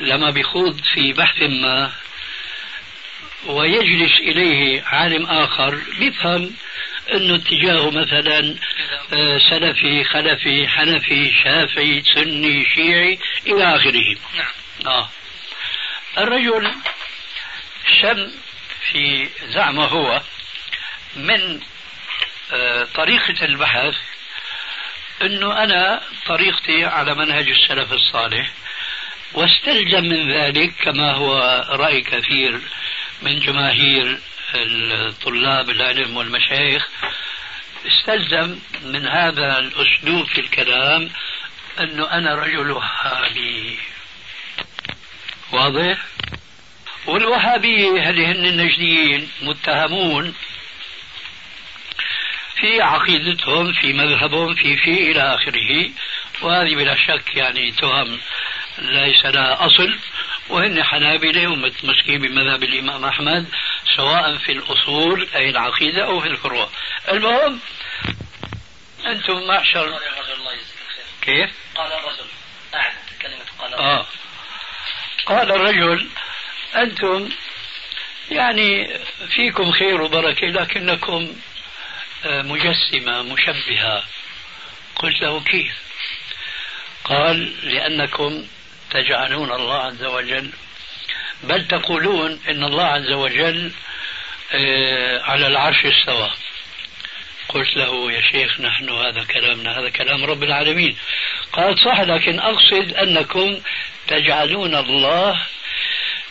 [0.00, 1.92] لما بيخوض في بحث ما
[3.46, 6.52] ويجلس إليه عالم آخر بيفهم
[7.12, 8.56] أنه اتجاهه مثلا
[9.12, 14.52] آه، سلفي خلفي حنفي شافعي سني شيعي إلى آخره نعم
[14.86, 15.08] آه.
[16.18, 16.72] الرجل
[18.00, 18.30] شم
[18.92, 20.22] في زعمه هو
[21.16, 21.60] من
[22.52, 23.94] آه، طريقة البحث
[25.22, 28.50] أنه أنا طريقتي على منهج السلف الصالح
[29.32, 32.60] واستلزم من ذلك كما هو رأي كثير
[33.22, 34.18] من جماهير
[34.54, 36.88] الطلاب العلم والمشايخ
[37.86, 41.10] استلزم من هذا الأسلوب في الكلام
[41.80, 43.78] أنه أنا رجل وهابي
[45.52, 45.98] واضح؟
[47.06, 50.34] والوهابية هل هن النجديين متهمون
[52.60, 55.90] في عقيدتهم في مذهبهم في في إلى آخره.
[56.42, 58.18] وهذه بلا شك يعني تهم
[58.78, 59.98] ليس لها أصل.
[60.48, 63.46] وهن حنابلة ومتمسكين بمذهب الإمام أحمد
[63.96, 66.68] سواء في الأصول أي العقيدة أو في الفروع.
[67.08, 67.60] المهم
[69.06, 69.98] أنتم معشر
[71.22, 72.26] كيف؟ قال الرجل
[72.74, 72.92] أعد
[73.22, 73.84] كلمة قال الرجل.
[73.84, 74.06] آه.
[75.26, 76.06] قال الرجل
[76.76, 77.28] أنتم
[78.30, 81.32] يعني فيكم خير وبركة لكنكم
[82.24, 84.04] مجسمة مشبهة.
[84.96, 85.72] قلت له كيف؟
[87.04, 88.44] قال لأنكم
[88.90, 90.50] تجعلون الله عز وجل
[91.42, 93.72] بل تقولون إن الله عز وجل
[94.52, 96.30] آه، على العرش استوى.
[97.48, 100.96] قلت له يا شيخ نحن هذا كلامنا هذا كلام رب العالمين.
[101.52, 103.60] قال صح لكن أقصد أنكم
[104.06, 105.40] تجعلون الله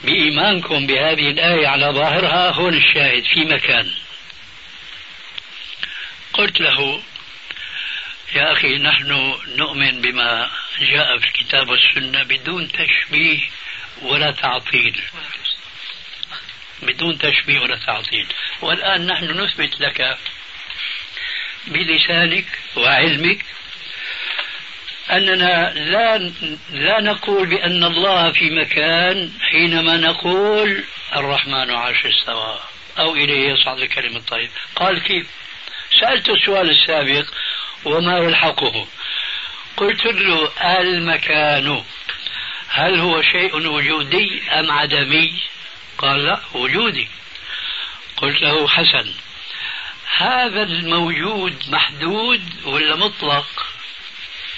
[0.04, 3.91] بإيمانكم بهذه الآية على ظاهرها هون الشاهد في مكان.
[6.39, 7.02] قلت له
[8.36, 13.39] يا أخي نحن نؤمن بما جاء في الكتاب والسنة بدون تشبيه
[14.02, 15.02] ولا تعطيل.
[16.82, 18.28] بدون تشبيه ولا تعطيل.
[18.62, 20.17] والآن نحن نثبت لك
[21.67, 23.45] بلسانك وعلمك
[25.12, 26.17] أننا لا
[26.69, 30.84] لا نقول بأن الله في مكان حينما نقول
[31.15, 32.60] الرحمن عرش استوى
[32.99, 34.49] أو إليه يصعد الكلم الطيب.
[34.75, 35.38] قال كيف؟
[35.99, 37.25] سألت السؤال السابق
[37.86, 38.88] وما يلحقه
[39.78, 41.84] قلت له المكان
[42.69, 45.41] هل هو شيء وجودي أم عدمي؟
[45.97, 47.08] قال لا وجودي.
[48.17, 49.13] قلت له حسن
[50.17, 53.65] هذا الموجود محدود ولا مطلق؟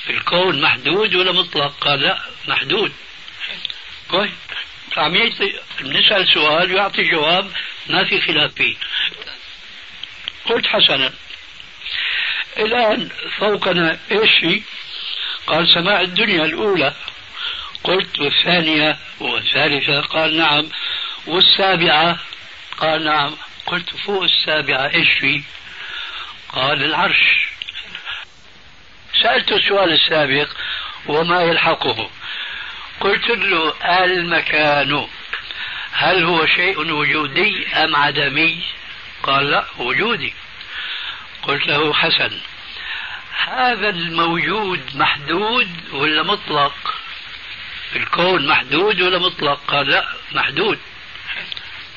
[0.09, 2.93] الكون محدود ولا مطلق؟ قال لا محدود.
[4.09, 4.31] كويس
[4.97, 7.51] عم يعطي نسأل سؤال ويعطي جواب
[7.87, 8.75] ما في خلاف فيه.
[10.45, 11.11] قلت حسنا.
[12.57, 14.63] الآن فوقنا إيش في؟
[15.47, 16.93] قال سماع الدنيا الأولى.
[17.83, 20.69] قلت والثانية والثالثة؟ قال نعم.
[21.27, 22.19] والسابعة؟
[22.77, 23.35] قال نعم.
[23.65, 25.43] قلت فوق السابعة إيش في؟
[26.49, 27.47] قال العرش.
[29.23, 30.49] سألت السؤال السابق
[31.05, 32.09] وما يلحقه.
[32.99, 33.73] قلت له
[34.03, 35.07] المكان.
[35.91, 38.63] هل هو شيء وجودي أم عدمي؟
[39.23, 40.33] قال لا وجودي.
[41.43, 42.39] قلت له حسن
[43.47, 47.01] هذا الموجود محدود ولا مطلق؟
[47.95, 50.79] الكون محدود ولا مطلق؟ قال لا محدود.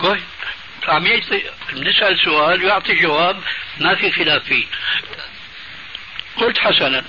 [0.01, 0.23] كويس
[0.89, 3.41] عم يعطي نسأل سؤال ويعطي جواب
[3.81, 4.67] ما في خلاف فيه.
[6.37, 7.05] قلت حسنا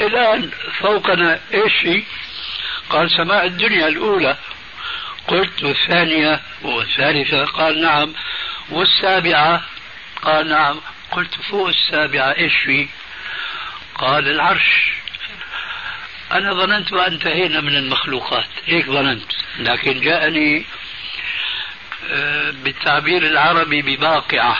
[0.00, 2.04] الآن فوقنا إيش في
[2.90, 4.36] قال سماع الدنيا الأولى.
[5.28, 8.14] قلت والثانية والثالثة؟ قال نعم.
[8.70, 9.62] والسابعة
[10.22, 10.80] قال نعم.
[11.10, 12.88] قلت فوق السابعة إيش في؟
[13.94, 14.92] قال العرش.
[16.32, 18.48] أنا ظننت وانتهينا من المخلوقات.
[18.66, 19.32] هيك ظننت.
[19.58, 20.64] لكن جاءني
[22.10, 24.58] آه، بالتعبير العربي بباقعة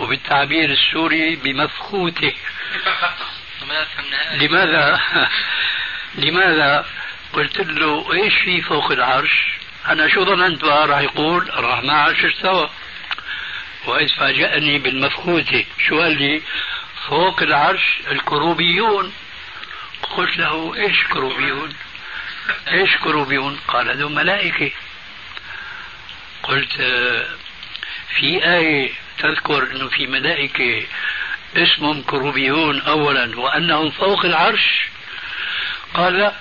[0.00, 2.32] وبالتعبير السوري بمفخوته.
[4.40, 5.00] لماذا؟
[6.14, 6.86] لماذا؟
[7.32, 9.48] قلت له إيش في فوق العرش؟
[9.88, 12.70] أنا شو ظننت؟ راح يقول الرحمن عرش استوى
[13.86, 16.42] واذ فاجأني بالمفخوته شو قال لي؟
[17.08, 19.12] فوق العرش الكروبيون.
[20.02, 21.74] قلت له إيش كروبيون؟
[22.68, 24.70] إيش كروبيون؟ قال هذول ملائكة.
[26.42, 26.72] قلت
[28.16, 30.86] في آية تذكر أنه في ملائكة
[31.56, 34.84] اسمهم كروبيون أولا وأنهم فوق العرش.
[35.94, 36.32] قال لا.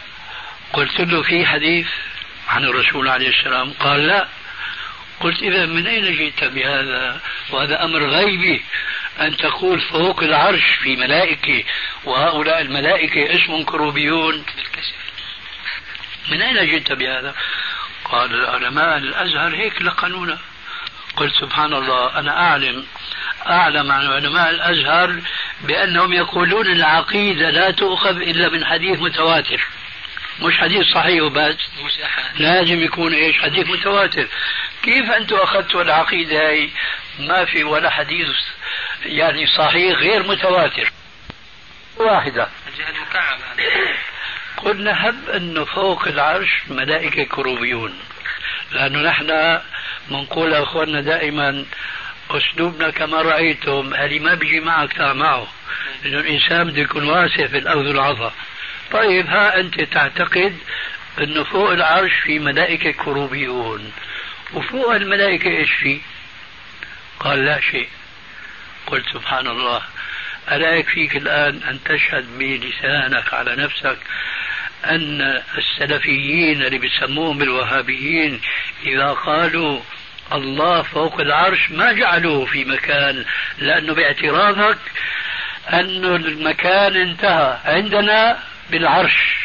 [0.73, 1.87] قلت له في حديث
[2.47, 3.73] عن الرسول عليه السلام.
[3.73, 4.27] قال لا.
[5.21, 8.63] قلت إذا من أين جئت بهذا؟ وهذا أمر غيبي.
[9.19, 11.63] أن تقول فوق العرش في ملائكة
[12.05, 14.45] وهؤلاء الملائكة اسمهم كروبيون.
[16.31, 17.35] من أين جئت بهذا؟
[18.05, 20.37] قال العلماء الأزهر هيك لقنونا.
[21.15, 22.85] قلت سبحان الله أنا أعلم
[23.47, 25.21] أعلم عن علماء الأزهر
[25.61, 29.61] بأنهم يقولون العقيدة لا تؤخذ إلا من حديث متواتر.
[30.41, 31.55] مش حديث صحيح وبس
[32.35, 34.27] لازم يكون إيش؟ حديث متواتر.
[34.83, 36.69] كيف أنتم اخذتوا العقيدة هاي؟
[37.19, 38.27] ما في ولا حديث
[39.05, 40.91] يعني صحيح غير متواتر.
[41.97, 42.47] واحدة.
[44.57, 47.99] قلنا هب انه فوق العرش ملائكة كروبيون.
[48.71, 49.59] لأنه نحن
[50.09, 51.65] بنقول أخواننا دائما
[52.31, 55.47] أسلوبنا كما رأيتم اللي ما بيجي معك تعال معه.
[56.03, 58.33] لأنه الإنسان بده يكون واسع في الاخذ والعطاء
[58.91, 60.57] طيب ها أنت تعتقد
[61.21, 63.91] انه فوق العرش في ملائكة كروبيون.
[64.53, 66.01] وفوق الملائكة إيش في؟
[67.19, 67.87] قال لا شيء.
[68.87, 69.81] قلت سبحان الله
[70.51, 73.97] ألا يكفيك الآن أن تشهد بلسانك على نفسك
[74.85, 78.41] أن السلفيين اللي بيسموهم الوهابيين
[78.85, 79.79] إذا قالوا
[80.33, 83.25] الله فوق العرش ما جعلوه في مكان
[83.59, 84.77] لأنه باعتراضك
[85.69, 87.57] أن المكان انتهى.
[87.65, 88.39] عندنا
[88.71, 89.35] بالعرش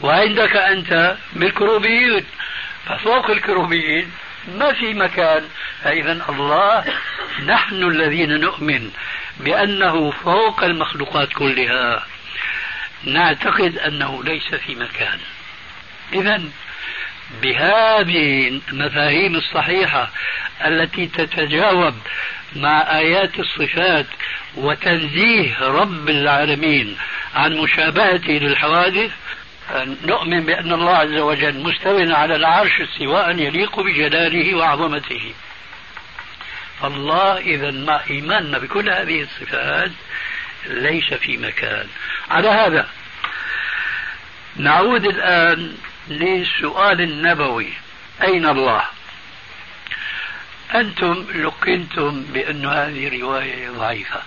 [0.00, 2.24] وعندك أنت بالكروبيين
[2.86, 4.12] ففوق الكروبيين
[4.48, 5.48] ما في مكان.
[5.84, 6.84] فإذا الله
[7.46, 8.90] نحن الذين نؤمن
[9.40, 12.06] بأنه فوق المخلوقات كلها.
[13.04, 15.18] نعتقد أنه ليس في مكان.
[16.12, 16.42] إذا
[17.42, 20.10] بهذه المفاهيم الصحيحة
[20.64, 21.94] التي تتجاوب
[22.56, 24.06] مع آيات الصفات
[24.56, 26.96] وتنزيه رب العالمين
[27.34, 29.10] عن مشابهته للحوادث
[30.04, 35.34] نؤمن بأن الله عز وجل مستو على العرش استواء يليق بجلاله وعظمته.
[36.80, 39.90] فالله إذا مع إيماننا بكل هذه الصفات
[40.66, 41.88] ليس في مكان.
[42.30, 42.88] على هذا
[44.56, 45.76] نعود الآن
[46.08, 47.72] للسؤال النبوي.
[48.22, 48.84] أين الله؟
[50.74, 54.22] أنتم لقنتم بأن هذه رواية ضعيفة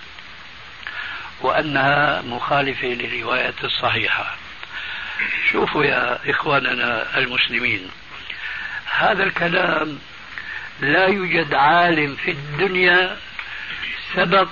[1.40, 4.36] وأنها مخالفة للرواية الصحيحة.
[5.52, 7.90] شوفوا يا إخواننا المسلمين
[8.98, 9.98] هذا الكلام
[10.80, 13.16] لا يوجد عالم في الدنيا
[14.14, 14.48] سبق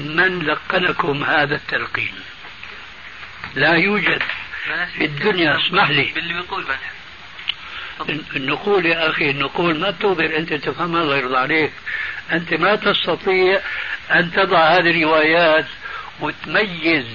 [0.00, 2.14] من لقنكم هذا التلقين.
[3.54, 4.22] لا يوجد
[4.94, 6.12] في الدنيا اسمح لي.
[6.14, 6.64] باللي بيقول
[8.36, 11.72] النقول يا أخي النقول ما تقدر أنت تفهمها الله يرضى عليك.
[12.32, 13.60] أنت ما تستطيع
[14.10, 15.66] أن تضع هذه الروايات
[16.20, 17.06] وتميز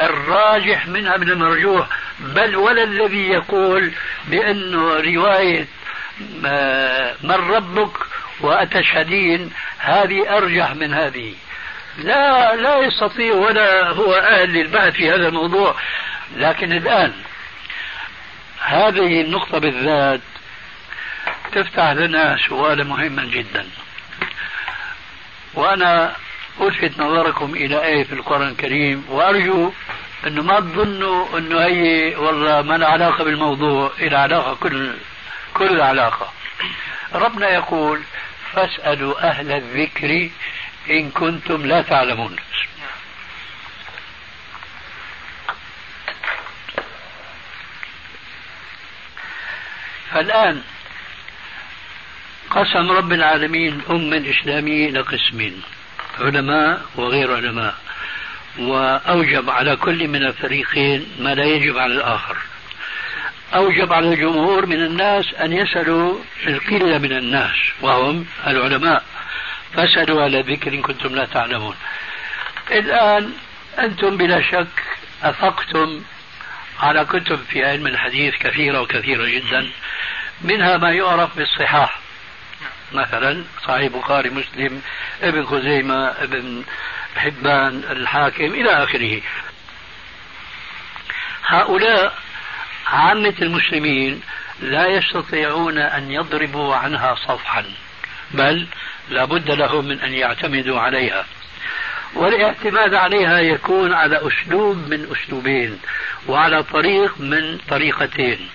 [0.00, 1.86] الراجح منها من المرجوح
[2.18, 3.92] بل ولا الذي يقول
[4.28, 5.66] بأنه رواية
[7.22, 7.90] من ربك
[8.40, 11.34] وأتشهدين هذه أرجح من هذه.
[11.98, 15.74] لا لا يستطيع ولا هو أهل للبحث في هذا الموضوع.
[16.36, 17.12] لكن الآن
[18.60, 20.20] هذه النقطة بالذات
[21.52, 23.66] تفتح لنا سؤالا مهما جدا.
[25.54, 26.16] وأنا
[26.60, 29.72] ألفت نظركم إلى آية في القرآن الكريم وأرجو
[30.26, 34.94] أنه ما تظنوا أنه هي والله ما لها علاقة بالموضوع إلى علاقة كل
[35.54, 36.32] كل العلاقة
[37.14, 38.00] ربنا يقول
[38.52, 40.30] فاسألوا أهل الذكر
[40.90, 42.36] إن كنتم لا تعلمون
[50.10, 50.62] فالآن
[52.50, 55.62] قسم رب العالمين الأمة الإسلامية إلى قسمين.
[56.20, 57.74] علماء وغير علماء
[58.58, 62.36] وأوجب على كل من الفريقين ما لا يجب على الآخر.
[63.54, 69.04] أوجب على الجمهور من الناس أن يسألوا القلة من الناس وهم العلماء.
[69.74, 71.74] فاسألوا على ذكر كنتم لا تعلمون.
[72.70, 73.32] الآن
[73.78, 74.82] أنتم بلا شك
[75.22, 76.02] أفقتم
[76.80, 79.68] على كتب في علم الحديث كثيرة وكثيرة جدا
[80.40, 82.05] منها ما يعرف بالصحاح.
[82.92, 84.82] مثلا صحيح بخاري مسلم
[85.22, 86.64] ابن خزيمة ابن
[87.16, 89.20] حبان الحاكم إلى آخره.
[91.46, 92.14] هؤلاء
[92.86, 94.22] عامة المسلمين
[94.60, 97.64] لا يستطيعون أن يضربوا عنها صفحا
[98.30, 98.66] بل
[99.08, 101.24] لا بد لهم من أن يعتمدوا عليها.
[102.14, 105.80] والاعتماد عليها يكون على أسلوب من أسلوبين
[106.28, 108.48] وعلى طريق من طريقتين.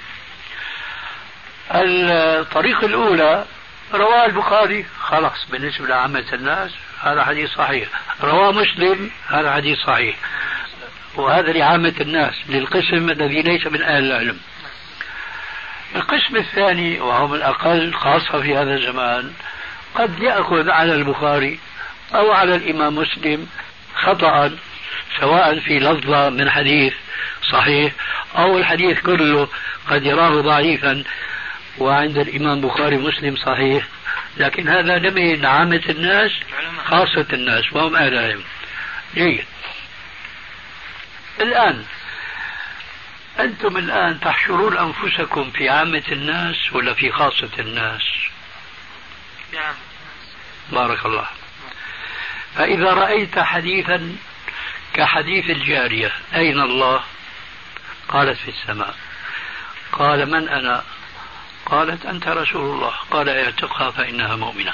[1.72, 3.46] الطريقة الأولى
[3.94, 4.86] رواه البخاري.
[5.00, 6.72] خلاص بالنسبة لعامة الناس
[7.04, 7.88] هذا حديث صحيح.
[8.24, 10.16] رواه مسلم هذا حديث صحيح.
[11.16, 14.40] وهذا لعامة الناس للقسم الذي ليس من أهل العلم.
[15.96, 19.34] القسم الثاني وهم الأقل خاصة في هذا الزمان
[19.96, 21.60] قد يأخذ على البخاري
[22.16, 23.48] أو على الإمام مسلم
[23.96, 24.52] خطأ
[25.20, 26.94] سواء في لفظة من حديث
[27.52, 27.94] صحيح
[28.38, 29.48] أو الحديث كله
[29.90, 31.04] قد يراه ضعيفا.
[31.78, 33.88] وعند الإمام بخاري مسلم صحيح.
[34.38, 36.32] لكن هذا لم عامة الناس
[36.86, 38.44] خاصة الناس وهم أهل العلم
[39.16, 39.46] جيد.
[41.42, 41.86] الآن
[43.40, 48.02] أنتم الآن تحشرون أنفسكم في عامة الناس ولا في خاصة الناس؟
[49.54, 49.74] نعم.
[50.72, 51.28] بارك الله.
[52.56, 54.16] فإذا رأيت حديثا
[54.94, 57.04] كحديث الجارية أين الله؟
[58.10, 58.96] قالت في السماء.
[59.92, 60.84] قال من أنا؟
[61.72, 62.94] قالت أنت رسول الله.
[63.12, 64.74] قال اعتقها فإنها مؤمنة.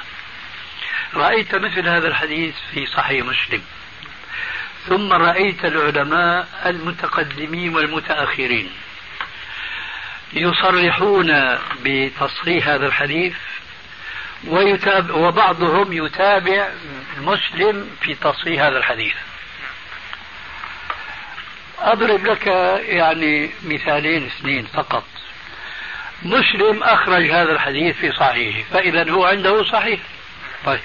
[1.14, 3.62] رأيت مثل هذا الحديث في صحيح مسلم.
[4.88, 8.72] ثم رأيت العلماء المتقدمين والمتأخرين
[10.34, 13.36] يصرحون بتصحيح هذا الحديث
[14.48, 16.70] ويتابع وبعضهم يتابع
[17.18, 19.16] مسلم في تصحيح هذا الحديث.
[21.80, 22.48] أضرب لك
[22.88, 25.17] يعني مثالين اثنين فقط.
[26.22, 30.00] مسلم أخرج هذا الحديث في صحيحه فإذا هو عنده صحيح.
[30.66, 30.80] طيب.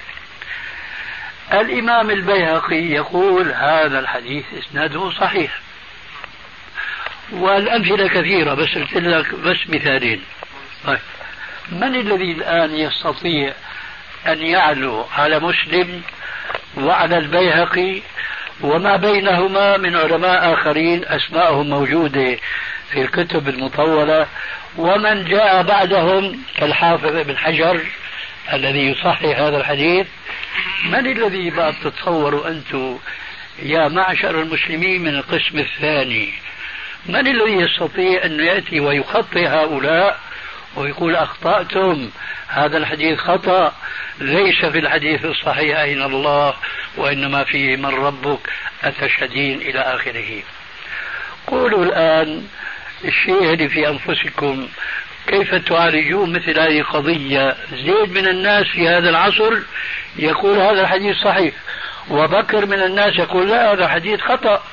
[1.53, 5.59] الإمام البيهقي يقول هذا الحديث إسناده صحيح.
[7.31, 10.21] والأمثلة كثيرة بس قلت لك بس مثالين.
[10.85, 10.99] طيب.
[11.71, 13.53] من الذي الآن يستطيع
[14.27, 16.01] أن يعلو على مسلم
[16.77, 18.01] وعلى البيهقي
[18.61, 22.37] وما بينهما من علماء آخرين أسماءهم موجودة
[22.91, 24.27] في الكتب المطولة.
[24.77, 27.81] ومن جاء بعدهم كالحافظ ابن حجر
[28.53, 30.07] الذي يصحح هذا الحديث.
[30.85, 32.99] من الذي بقى تتصوروا أنتم
[33.63, 36.33] يا معشر المسلمين من القسم الثاني؟
[37.05, 40.19] من الذي يستطيع أن يأتي ويخطئ هؤلاء؟
[40.75, 42.09] ويقول أخطأتم.
[42.47, 43.73] هذا الحديث خطأ.
[44.19, 46.53] ليس في الحديث الصحيح أين الله
[46.97, 48.39] وإنما فيه من ربك.
[48.83, 50.43] أتشهدين إلى آخره.
[51.47, 52.43] قولوا الآن
[53.05, 54.67] الشيء اللي في أنفسكم.
[55.27, 59.53] كيف تعالجون مثل هذه القضية؟ زيد من الناس في هذا العصر
[60.15, 61.53] يقول هذا الحديث صحيح.
[62.09, 64.63] وبكر من الناس يقول لا هذا حديث خطأ.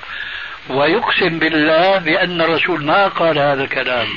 [0.69, 4.09] ويقسم بالله بأن الرسول ما قال هذا الكلام.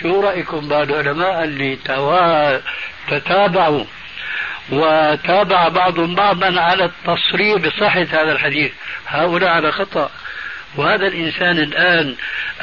[0.00, 1.78] شو رأيكم بعد العلماء اللي
[3.08, 3.84] تتابعوا
[4.72, 8.72] وتابع بعضهم بعضا على التصريح بصحة هذا الحديث؟
[9.06, 10.10] هؤلاء على خطأ.
[10.76, 12.14] وهذا الإنسان الآن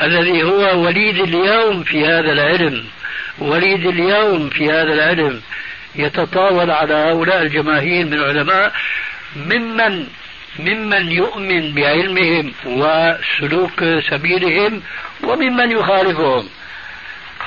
[0.01, 2.85] الذي هو وليد اليوم في هذا العلم
[3.39, 5.41] وليد اليوم في هذا العلم
[5.95, 8.73] يتطاول على هؤلاء الجماهير من العلماء
[9.35, 10.07] ممن
[10.59, 14.81] ممن يؤمن بعلمهم وسلوك سبيلهم
[15.23, 16.49] وممن يخالفهم.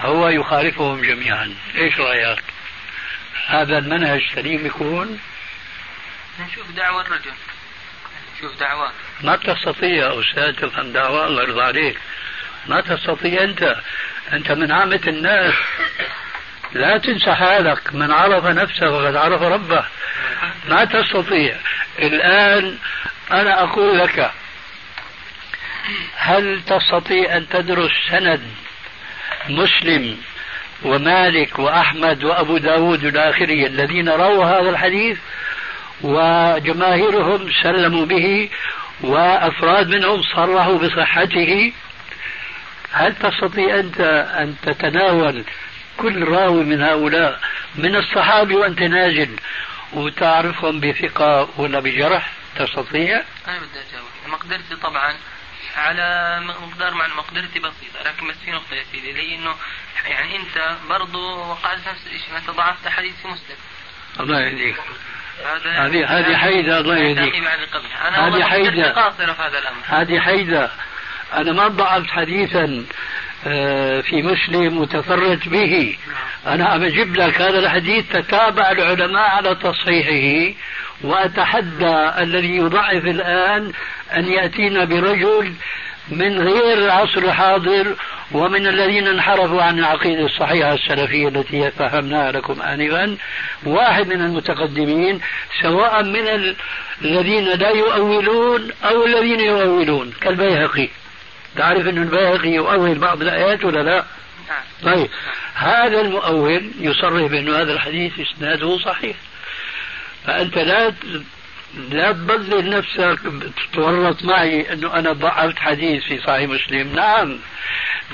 [0.05, 1.55] هو يخالفهم جميعا.
[1.75, 2.43] إيش رأيك؟
[3.47, 5.21] هذا المنهج سليم يكون؟
[6.41, 7.33] نشوف دعوة الرجل.
[8.37, 8.93] نشوف دعوة.
[9.23, 11.99] ما تستطيع يا أستاذ تفهم دعوة الله يرضى عليك.
[12.67, 13.77] ما تستطيع أنت.
[14.33, 15.55] أنت من عامة الناس.
[16.73, 17.95] لا تنسى حالك.
[17.95, 19.85] من عرف نفسه وقد عرف ربه.
[20.69, 21.57] ما تستطيع.
[21.99, 22.79] الآن
[23.31, 24.31] أنا أقول لك
[26.17, 28.64] هل تستطيع أن تدرس سند
[29.49, 30.19] مسلم
[30.83, 35.19] ومالك وأحمد وأبو داود إلى آخره الذين رووا هذا الحديث
[36.03, 38.51] وجماهيرهم سلموا به
[39.01, 41.73] وأفراد منهم صرحوا بصحته.
[42.93, 44.01] هل تستطيع أنت
[44.39, 45.45] أن تتناول
[45.97, 47.41] كل راوي من هؤلاء
[47.75, 49.29] من الصحابة وأنت نازل
[49.93, 54.09] وتعرفهم بثقة ولا بجرح؟ تستطيع؟ أنا بدي أجاوب.
[54.27, 55.15] مقدرتي طبعا
[55.77, 59.55] على مقدار مع مقدرتي بسيطة لكن بس في نقطة يا سيدي اللي انه
[60.09, 63.57] يعني أنت برضو وقعت نفس الشيء أنت ضعفت حديث في مسلم.
[64.21, 64.77] الله يهديك.
[65.65, 67.35] هذه هذه حيدة الله يهديك.
[68.13, 68.93] هذه حيدة.
[68.93, 69.83] قاصرة في هذا الأمر.
[69.87, 70.71] هذه حيدة.
[71.35, 72.85] أنا ما ضعفت حديثا
[73.47, 75.97] آه، في مسلم وتفرد به.
[76.47, 80.55] أنا عم أجيب لك هذا الحديث تتابع العلماء على تصحيحه.
[81.05, 83.73] وأتحدى الذي يضعف الآن
[84.17, 85.55] أن يأتينا برجل
[86.09, 87.97] من غير العصر الحاضر
[88.33, 93.17] ومن الذين انحرفوا عن العقيدة الصحيحة السلفية التي فهمناها لكم آنفا
[93.67, 95.21] واحد من المتقدمين
[95.63, 96.55] سواء من
[97.03, 100.89] الذين لا يؤولون أو الذين يؤولون كالبيهقي
[101.57, 104.05] تعرف أن البيهقي يؤول بعض الآيات ولا لا؟
[104.49, 104.95] نعم.
[104.95, 105.09] طيب
[105.55, 109.17] هذا المؤول يصرح بأن هذا الحديث إسناده صحيح
[110.27, 110.93] فأنت لا
[111.91, 113.19] لا تبذل نفسك
[113.73, 117.39] تتورط معي أنه أنا ضعفت حديث في صحيح مسلم، نعم.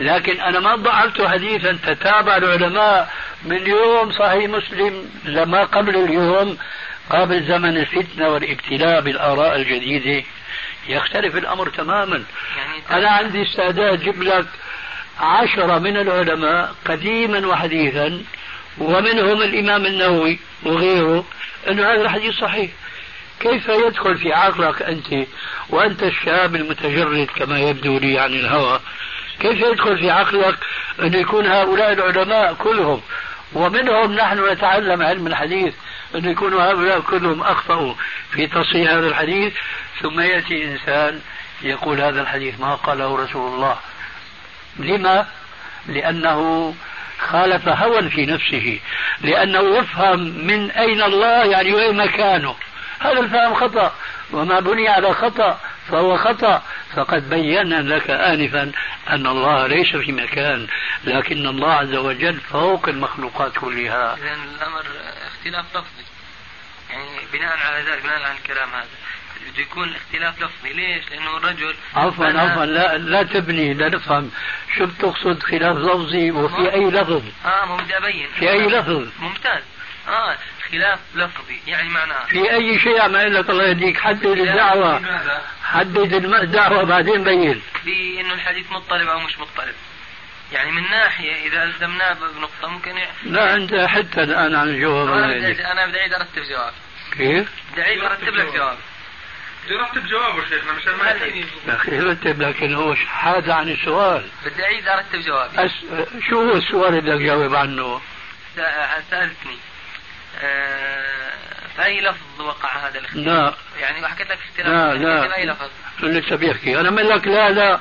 [0.00, 1.78] لكن أنا ما ضعفت حديثا.
[1.86, 3.12] تتابع العلماء
[3.44, 6.58] من يوم صحيح مسلم لما قبل اليوم
[7.10, 10.24] قبل زمن الفتنة والابتلاء بالآراء الجديدة.
[10.88, 12.24] يختلف الأمر تماما.
[12.56, 14.46] يعني أنا عندي استعداد أجيب لك
[15.20, 18.22] عشرة من العلماء قديما وحديثا
[18.78, 21.24] ومنهم الإمام النووي وغيره.
[21.68, 22.70] أنه هذا الحديث صحيح.
[23.40, 25.26] كيف يدخل في عقلك أنت
[25.68, 28.80] وأنت الشاب المتجرد كما يبدو لي عن الهوى؟
[29.40, 30.58] كيف يدخل في عقلك
[31.02, 33.02] أن يكون هؤلاء العلماء كلهم
[33.52, 35.74] ومنهم نحن نتعلم علم الحديث
[36.14, 37.94] أن يكونوا هؤلاء كلهم أخطأوا
[38.32, 39.52] في تصحيح هذا الحديث؟
[40.02, 41.20] ثم يأتي إنسان
[41.62, 43.76] يقول هذا الحديث ما قاله رسول الله.
[44.78, 45.26] لما؟
[45.86, 46.74] لأنه
[47.28, 48.80] خالف هوى في نفسه
[49.20, 52.56] لأنه يفهم من أين الله يعني وين مكانه.
[53.00, 53.94] هذا الفهم خطأ
[54.32, 56.62] وما بني على خطأ فهو خطأ.
[56.96, 58.72] فقد بينا لك آنفا
[59.08, 60.66] أن الله ليس في مكان
[61.04, 64.14] لكن الله عز وجل فوق المخلوقات كلها.
[64.14, 64.84] إذا الأمر
[65.26, 66.04] اختلاف لفظي.
[66.90, 68.88] يعني بناء على ذلك بناء على الكلام هذا.
[69.52, 70.72] بده يكون اختلاف لفظي.
[70.72, 74.30] ليش؟ لأنه الرجل عفوا عفوا لا لا تبني لا نفهم
[74.78, 78.28] شو بتقصد خلاف لفظي وفي أي لفظ؟ آه ما بدي أبين.
[78.38, 79.62] في أي لفظ؟ ممتاز.
[80.08, 80.36] آه
[80.70, 82.26] خلاف لفظي يعني معناه.
[82.26, 85.00] في أي شيء عم أقول لك الله يهديك حدد الدعوة.
[85.64, 87.62] حدد الدعوة بعدين بين.
[87.84, 89.74] في إنه الحديث مضطرب أو مش مضطرب.
[90.52, 93.06] يعني من ناحية إذا ألزمناه بنقطة ممكن ي...
[93.24, 95.26] لا أنت حتى الآن عن الجواب أنا
[95.72, 96.72] أنا بدي أرتب جواب.
[97.12, 98.76] كيف؟ بدي أعيد أرتب لك جواب.
[99.70, 101.10] بدي ارتب جوابه شيخنا مشان ما
[101.68, 105.70] يا أخي رتب لكن هو حاد عن السؤال بدي أعيد ارتب جوابي أس...
[106.28, 108.00] شو هو السؤال اللي بدك تجاوب عنه؟
[109.10, 109.56] سألتني.
[110.42, 111.06] آه،
[111.76, 113.54] فأي لفظ وقع هذا الاختلاف؟ لا.
[113.80, 114.68] يعني حكيت لك اختلاف.
[114.68, 115.36] لا لا.
[115.36, 115.70] أي لفظ؟
[116.02, 116.80] لسه بيحكي.
[116.80, 117.80] أنا من لك لا لا.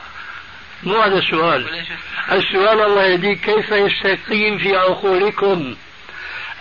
[0.83, 1.85] مو هذا السؤال.
[2.31, 5.75] السؤال الله يهديك كيف يستقيم في عقولكم؟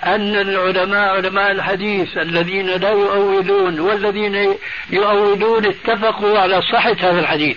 [0.05, 4.59] أن العلماء علماء الحديث الذين لا يؤولون والذين
[4.90, 7.57] يؤولون اتفقوا على صحة هذا الحديث.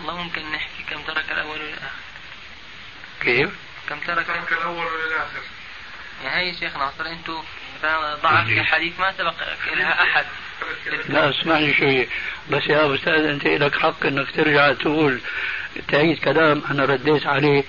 [0.00, 1.96] الله ممكن نحكي كم ترك الأول والآخر؟
[3.20, 3.50] كيف؟
[3.88, 5.40] كم ترك, ترك الأول والآخر.
[6.24, 7.42] يعني هي شيخ ناصر أنتم
[8.22, 9.34] ضعف الحديث ما سبق
[9.74, 10.24] لها أحد.
[11.08, 12.08] لا اسمعني شوي
[12.50, 15.20] بس يا أستاذ أنت لك حق إنك ترجع تقول
[15.88, 17.64] تعيد كلام أنا رديت عليه.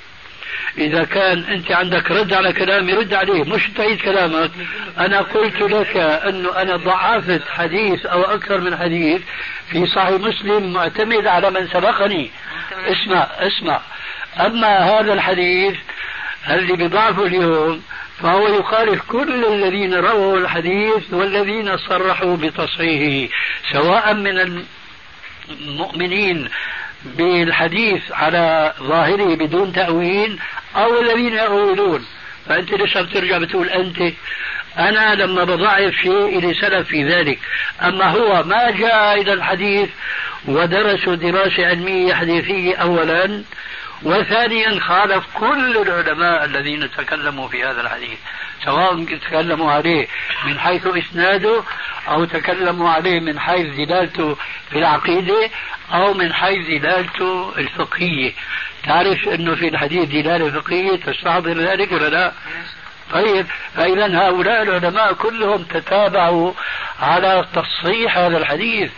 [0.78, 4.52] إذا كان أنت عندك رد على كلامي رد عليه مش تعيد كلامك.
[4.98, 9.22] أنا قلت لك أنه أنا ضعفت حديث أو أكثر من حديث
[9.72, 12.32] في صحيح مسلم معتمد على من سبقني.
[12.88, 13.82] اسمع اسمع.
[14.40, 15.76] أما هذا الحديث
[16.50, 17.84] اللي بضعفه اليوم
[18.22, 23.34] فهو يخالف كل الذين رووا الحديث والذين صرحوا بتصحيحه
[23.72, 24.64] سواء من
[25.50, 26.50] المؤمنين
[27.18, 30.40] بالحديث على ظاهره بدون تأويل
[30.76, 32.06] أو الذين يؤولون
[32.46, 34.14] فأنت لسه بترجع بتقول أنت؟
[34.78, 37.40] أنا لما بضعف شيء إلي سلف في ذلك.
[37.82, 39.90] أما هو ما جاء إلى الحديث
[40.48, 43.42] ودرسوا دراسة علمية حديثية أولا
[44.04, 48.20] وثانيا خالف كل العلماء الذين تكلموا في هذا الحديث
[48.66, 50.08] سواء تكلموا عليه
[50.46, 51.64] من حيث إسناده
[52.08, 54.38] أو تكلموا عليه من حيث دلالته
[54.70, 55.50] في العقيدة
[55.94, 58.34] أو من حيث دلالته الفقهية
[58.84, 62.34] تعرف إنه في الحديث دلاله فقهية تستحضر ذلك ولا لا؟
[63.12, 66.54] طيب فاذا هؤلاء العلماء كلهم تتابعوا
[67.00, 68.92] على تصحيح هذا الحديث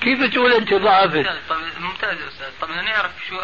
[0.00, 1.26] كيف تقول أنت ضعفت؟
[1.80, 3.36] ممتاز أستاذ طيب نعرف شو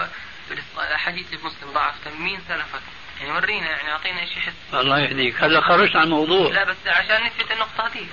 [0.94, 2.82] حديث مسلم ضعف مين سلفك؟
[3.20, 4.74] يعني ورينا يعني أعطينا شيء حس.
[4.74, 5.44] الله يهديك.
[5.44, 8.06] هلا خرجت عن الموضوع لا بس عشان نثبت النقطة هذه.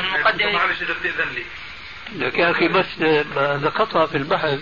[0.00, 1.44] المقدمة معلش اذا بتأذن لي
[2.26, 2.86] لك يا أخي بس
[3.36, 4.60] هذا خطأ في البحث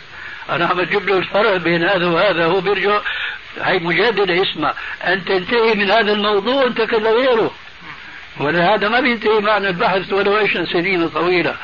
[0.50, 2.46] أنا عم أجيب له الفرق بين هذا وهذا.
[2.46, 3.00] هو بيرجع
[3.60, 4.74] هي مجادلة اسمع.
[5.04, 7.54] أنت تنتهي من هذا الموضوع أنت كذا غيره.
[8.40, 11.56] ولهذا ما بينتهي معنا البحث ولو إيش سنين طويلة.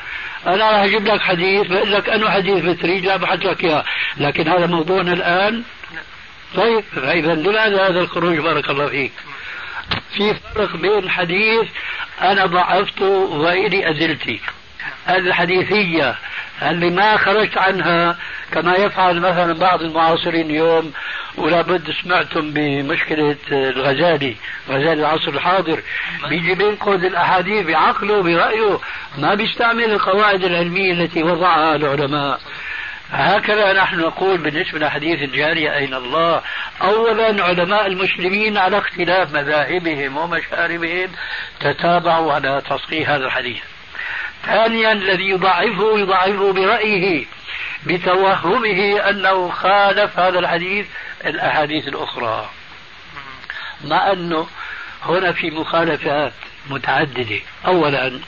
[0.47, 3.83] أنا راح أجيب لك حديث بقول لك أنه حديث بتريد لا بحث لك إياه.
[4.17, 5.63] لكن هذا موضوعنا الآن.
[6.55, 9.11] طيب فإذا لماذا هذا الخروج؟ بارك الله فيك.
[10.15, 11.67] في فرق بين حديث
[12.21, 14.39] أنا ضعفته وإلي أزلتي.
[15.09, 16.15] الحديثية
[16.61, 18.17] اللي ما خرجت عنها
[18.51, 20.93] كما يفعل مثلا بعض المعاصرين اليوم
[21.37, 24.35] ولا بد سمعتم بمشكلة الغزالي
[24.69, 25.81] غزالي العصر الحاضر.
[26.29, 28.79] بيجي بينقذ الأحاديث بعقله برأيه.
[29.17, 32.39] ما بيستعمل القواعد العلمية التي وضعها العلماء.
[33.11, 36.41] هكذا نحن نقول بالنسبة لحديث الجارية أين الله؟
[36.81, 41.09] أولا علماء المسلمين على اختلاف مذاهبهم ومشاربهم
[41.59, 43.61] تتابعوا على تصحيح هذا الحديث.
[44.45, 47.25] ثانيا الذي يضعفه يضعفه برأيه
[47.85, 50.85] بتوهمه أنه خالف هذا الحديث
[51.25, 52.49] الأحاديث الأخرى.
[53.85, 54.47] مع أنه
[55.05, 56.33] هنا في مخالفات
[56.69, 57.39] متعددة.
[57.65, 58.19] أولا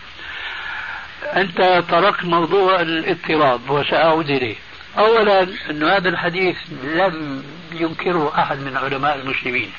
[1.23, 4.55] أنت تركت موضوع الاضطراب وسأعود إليه.
[4.97, 9.71] أولا أن هذا الحديث لم ينكره أحد من علماء المسلمين.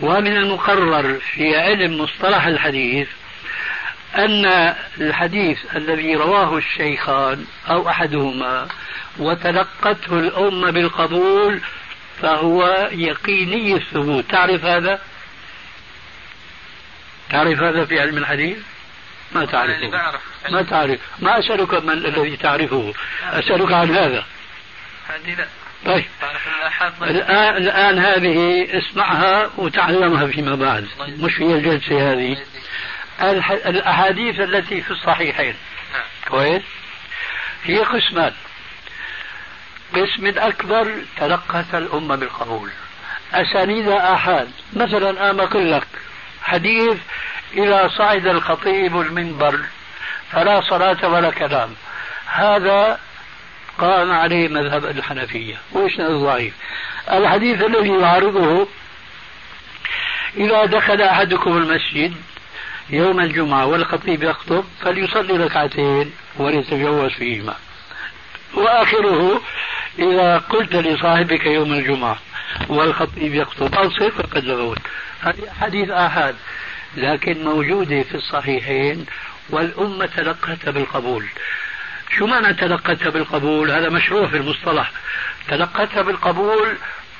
[0.00, 3.08] ومن المقرر في علم مصطلح الحديث
[4.16, 8.68] أن الحديث الذي رواه الشيخان أو أحدهما
[9.18, 11.60] وتلقته الأمة بالقبول
[12.20, 14.30] فهو يقيني الثبوت.
[14.30, 15.00] تعرف هذا؟
[17.30, 18.56] تعرف هذا في علم الحديث؟
[19.32, 19.88] ما تعرفه.
[20.50, 21.00] ما تعرف.
[21.18, 22.94] ما أسألك من الذي تعرفه.
[23.24, 24.24] أسألك عن هذا.
[25.86, 26.04] طيب.
[27.02, 30.88] الآن, الآن هذه اسمعها وتعلمها فيما بعد.
[31.08, 32.36] مش هي الجلسة هذه.
[33.66, 35.54] الأحاديث التي في الصحيحين.
[35.92, 36.02] نعم.
[36.28, 36.62] كويس.
[37.64, 38.32] هي قسمان.
[39.94, 42.70] قسم أكبر تلقت الأمة بالقبول.
[43.34, 44.50] أسانيد آحاد.
[44.72, 45.86] مثلا أنا أقول لك
[46.42, 46.96] حديث
[47.54, 49.60] إذا صعد الخطيب المنبر
[50.30, 51.74] فلا صلاة ولا كلام.
[52.26, 52.98] هذا
[53.78, 55.56] قام عليه مذهب الحنفية.
[55.72, 56.54] وإسناد ضعيف؟
[57.12, 58.66] الحديث الذي يعارضه
[60.36, 62.14] إذا دخل أحدكم المسجد
[62.90, 67.54] يوم الجمعة والخطيب يخطب فليصلي ركعتين وليتجوز فيهما.
[68.54, 69.42] وآخره
[69.98, 72.18] إذا قلت لصاحبك يوم الجمعة
[72.68, 74.78] والخطيب يخطب أنصر فقد لغوت
[75.20, 76.36] هذه حديث آحاد
[76.96, 79.06] لكن موجودة في الصحيحين
[79.50, 81.26] والأمة تلقتها بالقبول.
[82.18, 84.92] شو معنى تلقتها بالقبول؟ هذا مشروع في المصطلح.
[85.48, 86.76] تلقتها بالقبول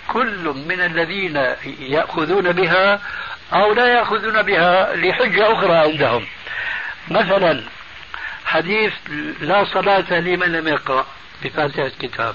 [0.08, 1.36] كل من الذين
[1.80, 3.00] يأخذون بها
[3.52, 6.26] أو لا يأخذون بها لحجة أخرى عندهم.
[7.10, 7.62] مثلا
[8.44, 8.92] حديث
[9.40, 11.06] لا صلاة لمن لم يقرأ.
[11.44, 12.34] بفاتحة الكتاب.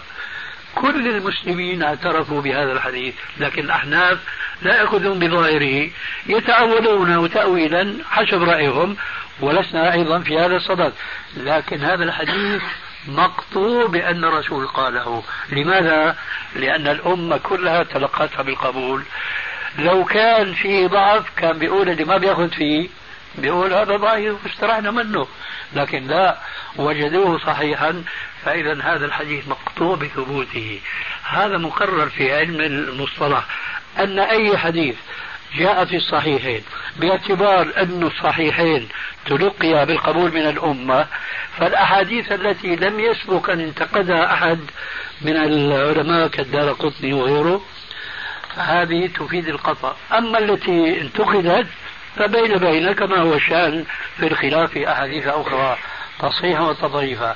[0.76, 4.20] كل المسلمين اعترفوا بهذا الحديث لكن الأحناف
[4.62, 5.90] لا يأخذون بظاهره
[6.28, 8.98] يتأولون تأويلا حسب رأيهم
[9.40, 10.94] ولسنا أيضا في هذا الصدد.
[11.38, 12.62] لكن هذا الحديث
[13.08, 15.24] مقطوع بأن الرسول قاله.
[15.52, 16.16] لماذا؟
[16.56, 19.04] لأن الأمة كلها تلقتها بالقبول.
[19.80, 22.90] لو كان فيه ضعف كان بيقول اللي ما بياخذ فيه.
[23.38, 25.28] بيقول هذا ضعيف واسترحنا منه
[25.74, 26.38] لكن لا
[26.76, 28.04] وجدوه صحيحا
[28.44, 30.80] فإذا هذا الحديث مقطوع بثبوته.
[31.24, 33.44] هذا مقرر في علم المصطلح
[34.00, 34.96] أن أي حديث
[35.58, 36.62] جاء في الصحيحين
[37.00, 38.88] باعتبار أن الصحيحين
[39.26, 41.06] تلقي بالقبول من الأمة
[41.58, 44.60] فالأحاديث التي لم يسبق أن انتقدها أحد
[45.22, 47.62] من العلماء كالدار قطني وغيره
[48.58, 49.94] هذه تفيد القطع.
[50.18, 51.68] أما التي انتقدت
[52.18, 53.86] فبين بين كما هو الشأن
[54.18, 55.78] في الخلاف أحاديث أخرى
[56.20, 57.36] تصحيحا وتضعيفا.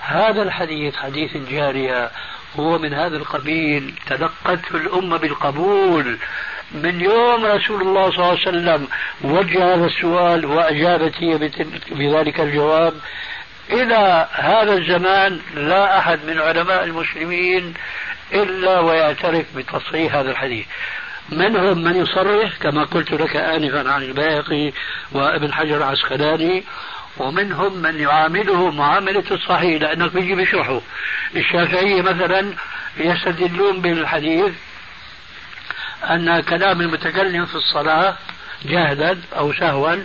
[0.00, 2.10] هذا الحديث حديث الجارية
[2.56, 6.18] هو من هذا القبيل تلقته الأمة بالقبول.
[6.72, 8.88] من يوم رسول الله صلى الله عليه وسلم
[9.20, 11.38] وجه هذا السؤال وأجابت هي
[11.90, 12.94] بذلك الجواب
[13.70, 17.74] إلى هذا الزمان لا أحد من علماء المسلمين
[18.32, 20.66] إلا ويعترف بتصحيح هذا الحديث.
[21.32, 24.72] منهم من يصرح؟ كما قلت لك آنفا عن الباقي
[25.12, 26.64] وابن حجر العسقلاني.
[27.16, 30.80] ومنهم من يعامله معاملة الصحيح لأنك بيجي بيشرحه.
[31.36, 32.54] الشافعية مثلا
[32.96, 34.52] يستدلون بالحديث
[36.10, 38.16] أن كلام المتكلم في الصلاة
[38.64, 39.96] جهلا أو سهوا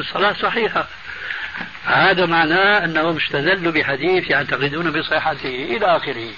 [0.00, 0.86] الصلاة صحيحة.
[1.84, 6.30] هذا معناه أنهم استدلوا بحديث يعتقدون بصحته إلى آخره.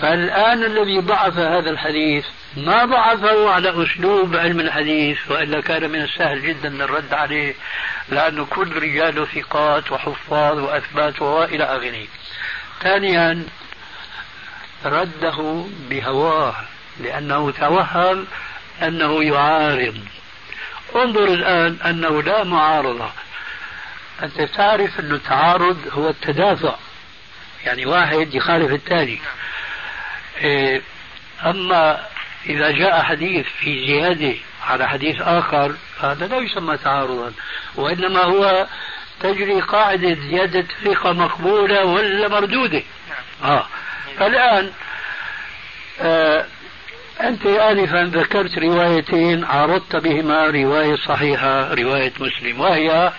[0.00, 2.24] فالآن الذي ضعف هذا الحديث
[2.56, 7.54] ما ضعفه على أسلوب علم الحديث وإلا كان من السهل جدا الرد عليه
[8.08, 12.06] لأنه كل رجاله ثقات وحفاظ وأثبات وإلى آخره.
[12.82, 13.44] ثانيا
[14.84, 16.54] رده بهواه
[17.00, 18.26] لأنه توهم
[18.82, 19.98] أنه يعارض.
[20.96, 23.10] انظر الآن أنه لا معارضة.
[24.22, 26.74] أنت تعرف أن التعارض هو التدافع
[27.64, 29.12] يعني واحد يخالف الثاني.
[29.12, 29.18] إيه،
[31.46, 32.06] أما
[32.46, 34.34] إذا جاء حديث في زيادة
[34.66, 37.32] على حديث آخر هذا لا يسمى تعارضا
[37.74, 38.66] وإنما هو
[39.20, 42.82] تجري قاعدة زيادة ثقة مقبولة ولا مردودة.
[43.44, 43.66] آه.
[44.18, 44.70] فالآن
[46.00, 46.46] آه
[47.20, 53.12] أنت آنفا ذكرت روايتين عرضت بهما رواية صحيحة رواية مسلم وهي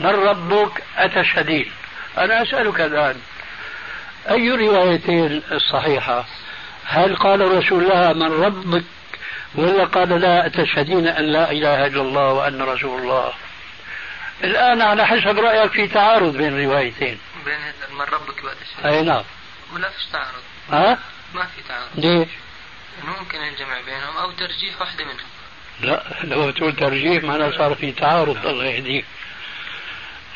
[0.00, 1.70] من ربك أتشهدين
[2.18, 3.16] أنا أسألك الآن
[4.30, 6.24] أي روايتين الصحيحة
[6.90, 8.84] هل قال رسول الله من ربك
[9.54, 13.32] ولا قال لا أتشهدين أن لا إله إلا الله وأن رسول الله؟
[14.44, 17.58] الآن على حسب رأيك في تعارض بين الروايتين بين
[17.90, 19.24] من ربك وأتشهد أي نعم.
[19.74, 20.42] ولا فيش تعارض.
[20.70, 20.98] ها؟
[21.34, 21.90] ما في تعارض.
[21.94, 22.28] ليش؟
[23.04, 25.26] ممكن الجمع بينهم أو ترجيح واحدة منهم.
[25.80, 28.46] لا لما بتقول ترجيح معناه صار في تعارض.
[28.46, 29.04] الله يهديك.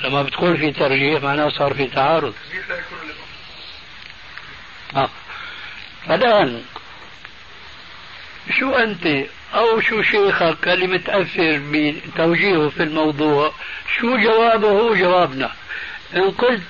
[0.05, 2.35] لما بتقول في ترجيح معناه صار في تعارض.
[4.97, 5.09] آه.
[6.09, 6.63] فالآن
[8.59, 13.53] شو أنت؟ أو شو شيخك؟ اللي متأثر بتوجيهه في الموضوع.
[13.99, 15.51] شو جوابه؟ هو جوابنا.
[16.17, 16.63] إن قلت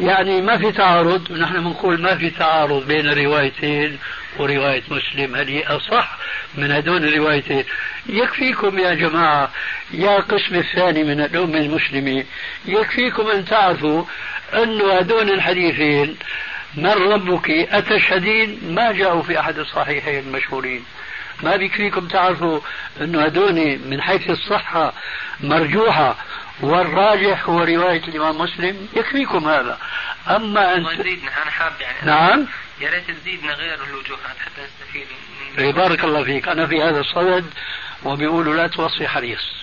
[0.00, 3.98] يعني ما في تعارض ونحن بنقول ما في تعارض بين الروايتين
[4.38, 5.36] ورواية مسلم.
[5.36, 6.18] هذه أصح
[6.54, 7.64] من هدول الروايتين؟
[8.06, 9.50] يكفيكم يا جماعة
[9.90, 12.24] يا القسم الثاني من الأمة المسلمة
[12.66, 14.04] يكفيكم أن تعرفوا
[14.54, 16.16] أن هدول الحديثين
[16.76, 20.84] من ربك أتشهدين ما جاءوا في أحد الصحيحين المشهورين.
[21.42, 22.60] ما بيكفيكم تعرفوا
[23.00, 24.92] أنه هدول من حيث الصحة
[25.40, 26.16] مرجوحة
[26.60, 29.78] والراجح هو رواية الإمام مسلم؟ يكفيكم هذا.
[30.28, 32.46] أما أن أنا حاب يعني نعم.
[32.80, 35.06] يا ريت تزيدنا غير الوجوهات حتى نستفيد
[35.56, 36.48] من إيه، بارك الله فيك.
[36.48, 37.44] أنا في هذا الصدد
[38.04, 39.54] وبيقولوا لا توصي حريص.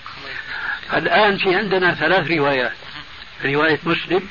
[0.93, 2.73] الآن في عندنا ثلاث روايات.
[3.45, 4.29] رواية مسلم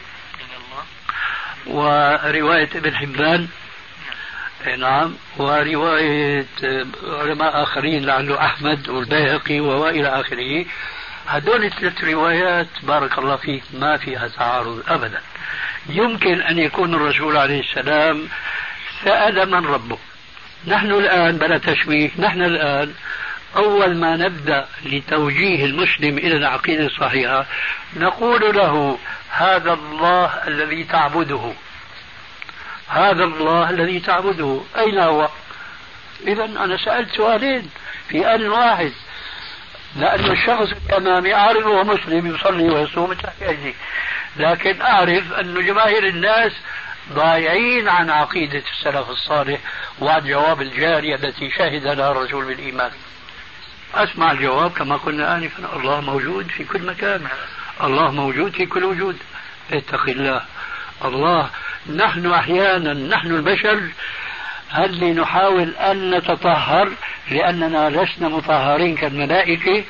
[1.66, 3.48] ورواية ابن حبان.
[4.78, 5.14] نعم.
[5.36, 6.46] ورواية
[7.02, 10.64] علماء آخرين لعله أحمد والبيهقي وإلى آخره.
[11.28, 15.20] هدول الثلاث روايات بارك الله فيك ما فيها تعارض أبدا.
[15.88, 18.28] يمكن أن يكون الرسول عليه السلام
[19.04, 19.98] سأل من ربه
[20.66, 22.94] نحن الآن بلا تشويه نحن الآن
[23.56, 27.46] أول ما نبدأ لتوجيه المسلم إلى العقيدة الصحيحة
[27.96, 28.98] نقول له
[29.30, 31.52] هذا الله الذي تعبده.
[32.88, 34.60] هذا الله الذي تعبده.
[34.78, 35.28] أين هو؟
[36.26, 37.70] إذا أنا سألت سؤالين
[38.08, 38.92] في آن واحد.
[39.96, 43.74] لأن الشخص الأمامي أعرف هو مسلم يصلي ويصوم تحت أيدي.
[44.36, 46.52] لكن أعرف أن جماهير الناس
[47.12, 49.60] ضايعين عن عقيدة السلف الصالح
[50.00, 52.90] وعن جواب الجارية التي شهد لها الرسول بالإيمان.
[53.94, 55.76] أسمع الجواب كما قلنا آنفا.
[55.76, 57.20] الله موجود في كل مكان.
[57.84, 59.16] الله موجود في كل وجود.
[59.72, 60.42] اتق الله.
[61.04, 61.50] الله
[61.96, 63.80] نحن أحيانا نحن البشر
[64.70, 66.92] هل نحاول أن نتطهر؟
[67.30, 69.84] لأننا لسنا مطهرين كالملائكة.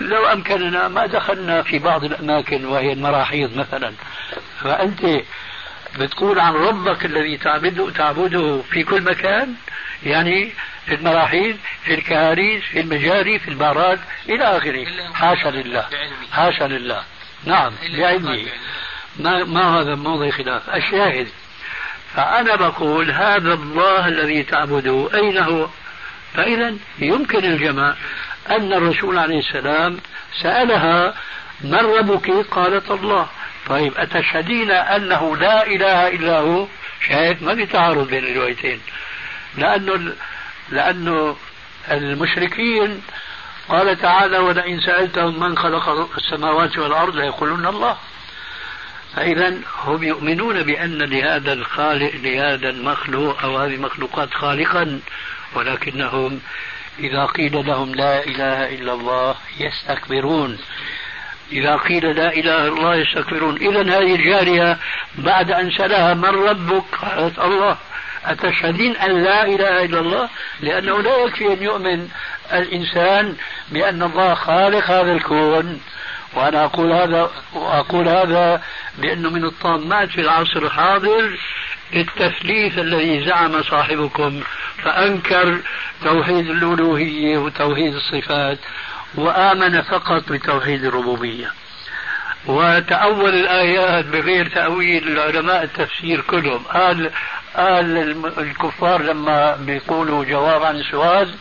[0.00, 3.92] لو أمكننا ما دخلنا في بعض الأماكن وهي المراحيض مثلا.
[4.60, 5.22] فأنت
[5.98, 9.54] بتقول عن ربك الذي تعبده تعبده في كل مكان؟
[10.02, 10.52] يعني
[10.86, 14.86] في المراحيض في الكهاريز في المجاري في البارات إلى آخره.
[15.14, 15.86] حاشا لله.
[16.32, 17.02] حاشا لله.
[17.44, 18.46] نعم بعلمه.
[19.16, 21.28] ما, ما هذا موضع خلاف؟ الشاهد
[22.14, 25.08] فأنا بقول هذا الله الذي تعبده.
[25.14, 25.68] أين هو؟
[26.34, 27.94] فإذا يمكن الجمع
[28.50, 30.00] أن الرسول عليه السلام
[30.42, 31.14] سألها
[31.60, 33.28] من ربك قالت الله.
[33.66, 36.66] طيب أتشهدين أنه لا إله إلا هو؟
[37.08, 38.80] شاهد ما في تعارض بين الروايتين.
[39.58, 40.12] لأنه
[40.70, 41.36] لأنه
[41.90, 43.02] المشركين
[43.68, 47.96] قال تعالى ولئن سألتهم من خلق السماوات والأرض ليقولون الله.
[49.16, 49.54] فإذا
[49.84, 55.00] هم يؤمنون بأن لهذا الخالق لهذا المخلوق أو هذه المخلوقات خالقا
[55.54, 56.40] ولكنهم
[56.98, 60.58] إذا قيل لهم لا إله إلا الله يستكبرون.
[61.52, 63.56] إذا قيل لا إله إلا الله يستكبرون.
[63.56, 64.78] إذا هذه الجارية
[65.14, 67.76] بعد أن سألها من ربك؟ قالت الله.
[68.26, 70.28] أتشهدين أن لا إله إلا الله؟
[70.60, 72.08] لأنه لا يكفي أن يؤمن
[72.52, 73.36] الإنسان
[73.70, 75.80] بأن الله خالق هذا الكون.
[76.34, 78.62] وأنا أقول هذا وأقول هذا
[78.98, 81.38] لأنه من الطامات في العصر الحاضر
[81.94, 84.40] التثليث الذي زعم صاحبكم.
[84.84, 85.58] فأنكر
[86.04, 88.58] توحيد الألوهية وتوحيد الصفات
[89.14, 91.50] وآمن فقط بتوحيد الربوبية.
[92.46, 96.62] وتأول الآيات بغير تأويل علماء التفسير كلهم.
[96.62, 97.10] قال
[97.56, 97.98] قال
[98.38, 101.34] الكفار لما بيقولوا جواب عن السؤال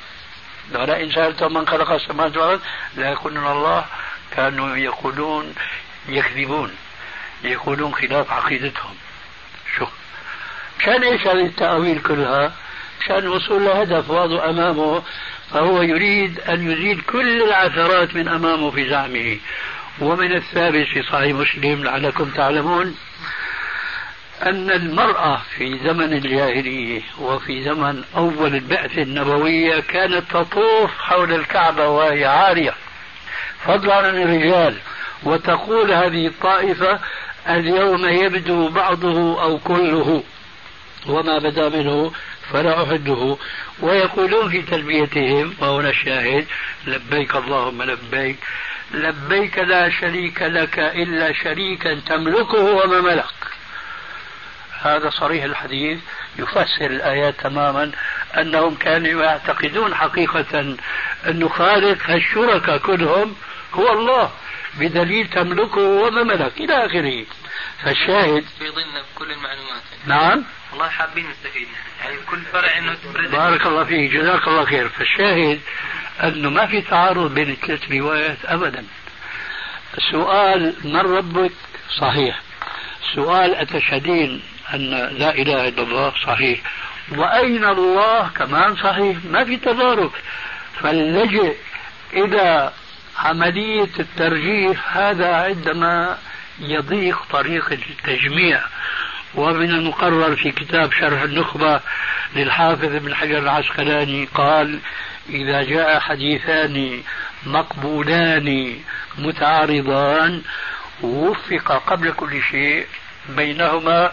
[0.76, 2.62] ولئن سألتم من خلق السماوات والأرض
[2.96, 3.86] لا يقولون الله
[4.36, 5.54] كانوا يقولون
[6.10, 6.72] يكذبون
[7.44, 8.96] يقولون خلاف عقيدتهم.
[9.78, 9.86] شو؟
[10.80, 12.54] كان إيش هذه التأويل كلها؟
[13.08, 15.04] كان الوصول لهدف واضح أمامه
[15.52, 19.38] فهو يريد أن يزيل كل العثرات من أمامه في زعمه.
[20.00, 22.96] ومن الثابت في صحيح مسلم لعلكم تعلمون
[24.44, 32.26] أن المرأة في زمن الجاهلية وفي زمن أول البعثة النبوية كانت تطوف حول الكعبة وهي
[32.26, 32.74] عارية.
[33.66, 34.76] فضلا عن الرجال
[35.24, 37.00] وتقول هذه الطائفة
[37.50, 40.24] اليوم يبدو بعضه أو كله
[41.08, 42.12] وما بدا منه
[42.52, 43.38] فلا أحده.
[43.80, 46.46] ويقولون في تلبيتهم وهنا الشاهد
[46.88, 48.38] لبيك اللهم لبيك
[48.94, 53.41] لبيك لا شريك لك إلا شريكا تملكه وما ملك.
[54.82, 56.00] هذا صريح الحديث
[56.40, 57.92] يفسر الآيات تماما
[58.38, 60.60] أنهم كانوا يعتقدون حقيقة
[61.28, 63.36] أن خالق هالشركاء كلهم
[63.74, 64.32] هو الله
[64.80, 67.26] بدليل تملكه وما ملك إلى آخره.
[67.84, 69.82] فالشاهد في ضمن كل المعلومات.
[70.06, 70.44] نعم.
[70.72, 71.68] والله حابين نستفيد
[72.02, 72.98] يعني كل فرع إنه
[73.32, 74.90] بارك الله فيك جزاك الله خير.
[74.90, 75.60] فالشاهد
[76.24, 78.86] أنه ما في تعارض بين الثلاث روايات ابدا.
[79.98, 81.52] السؤال من ربك؟
[82.00, 82.42] صحيح.
[83.16, 84.42] سؤال أتشهدين
[84.74, 86.60] أن لا إله إلا الله صحيح.
[87.12, 90.12] وأين الله كمان صحيح؟ ما في تضارب.
[90.82, 91.54] فاللجئ
[92.14, 92.72] إلى
[93.18, 94.98] عملية الترجيح.
[94.98, 96.18] هذا عندما
[96.60, 98.62] يضيق طريق التجميع.
[99.36, 101.80] ومن المقرر في كتاب شرح النخبة
[102.36, 104.80] للحافظ ابن حجر العسقلاني قال
[105.30, 107.02] إذا جاء حديثان
[107.46, 108.76] مقبولان
[109.18, 110.42] متعارضان
[111.02, 112.86] وفق قبل كل شيء
[113.30, 114.12] بينهما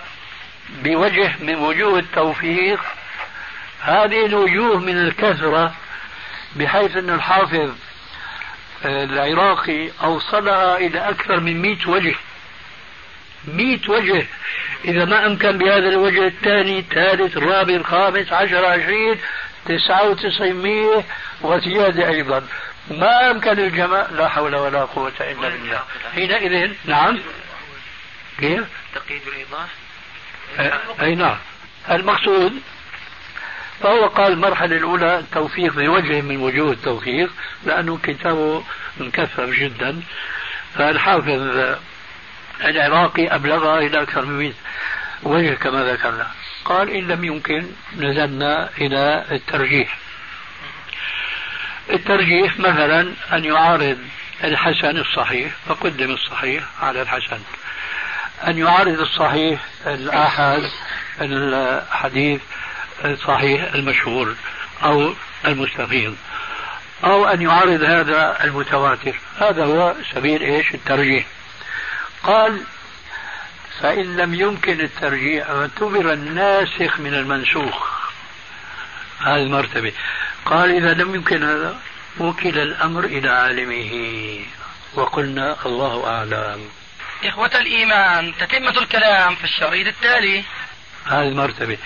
[0.69, 2.81] بوجه من وجوه التوفيق
[3.81, 5.75] هذه الوجوه من الكثرة
[6.57, 7.71] بحيث أن الحافظ
[8.85, 12.15] آه، العراقي أوصلها إلى أكثر من مئة وجه.
[13.45, 14.27] مئة وجه.
[14.85, 19.17] إذا ما أمكن بهذا الوجه الثاني الثالث الرابع الخامس عشر عشرين
[19.67, 21.05] تسعة وتسعمية
[21.43, 22.47] وزيادة أيضا.
[22.91, 25.83] ما أمكن الجمع لا حول ولا قوة إلا بالله.
[26.15, 27.21] حينئذ نعم.
[28.39, 28.65] كيف؟
[28.95, 29.69] تقييد الإيضاح.
[31.01, 31.37] أي نعم.
[31.91, 32.53] المقصود
[33.81, 37.31] فهو قال المرحلة الأولى التوفيق بوجه من وجوه التوفيق
[37.65, 38.65] لأنه كتابه
[39.01, 40.01] مكثف جدا.
[40.75, 41.77] فالحافظ
[42.65, 44.53] العراقي أبلغها إلى أكثر من
[45.23, 46.31] وجه كما ذكرنا.
[46.65, 49.99] قال إن لم يمكن نزلنا إلى الترجيح.
[51.91, 53.99] الترجيح مثلا أن يعارض
[54.45, 57.41] الحسن الصحيح فقدم الصحيح على الحسن.
[58.47, 60.71] أن يعارض الصحيح الآحاد
[61.21, 62.41] الحديث
[63.05, 64.35] الصحيح المشهور
[64.85, 65.15] أو
[65.45, 66.17] المستفيض
[67.05, 69.21] أو أن يعارض هذا المتواتر.
[69.39, 71.27] هذا هو سبيل إيش؟ الترجيح.
[72.23, 72.61] قال
[73.81, 77.89] فإن لم يمكن الترجيح اعتبر الناسخ من المنسوخ.
[79.21, 79.93] هذه المرتبة.
[80.45, 81.77] قال إذا لم يمكن هذا
[82.21, 84.41] وكل الأمر إلى عالمه.
[84.95, 86.69] وقلنا الله أعلم.
[87.25, 90.45] إخوة الإيمان تتمة الكلام في الشريط التالي.
[91.07, 91.79] هذه المرتبة.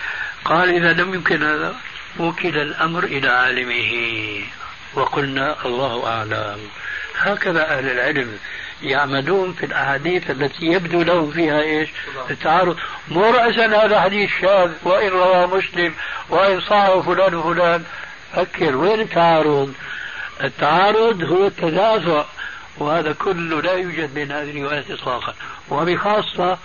[0.45, 1.77] قال إذا لم يمكن هذا
[2.19, 3.93] وكل الأمر إلى عالمه.
[4.95, 6.59] وقلنا الله أعلم.
[7.19, 8.39] هكذا أهل العلم
[8.83, 11.89] يعملون في الأحاديث التي يبدو لهم فيها إيش؟
[12.31, 12.77] التعارض.
[13.09, 15.95] مو رأسا هذا حديث شاذ وإن روى مسلم
[16.29, 17.85] وإن صحه فلان وفلان.
[18.37, 19.75] فكر وين التعارض؟
[20.45, 22.25] التعارض هو التدافع
[22.83, 25.35] وهذا كله لا يوجد بين هذه الروايات إطلاقا.
[25.71, 26.59] وبخاصة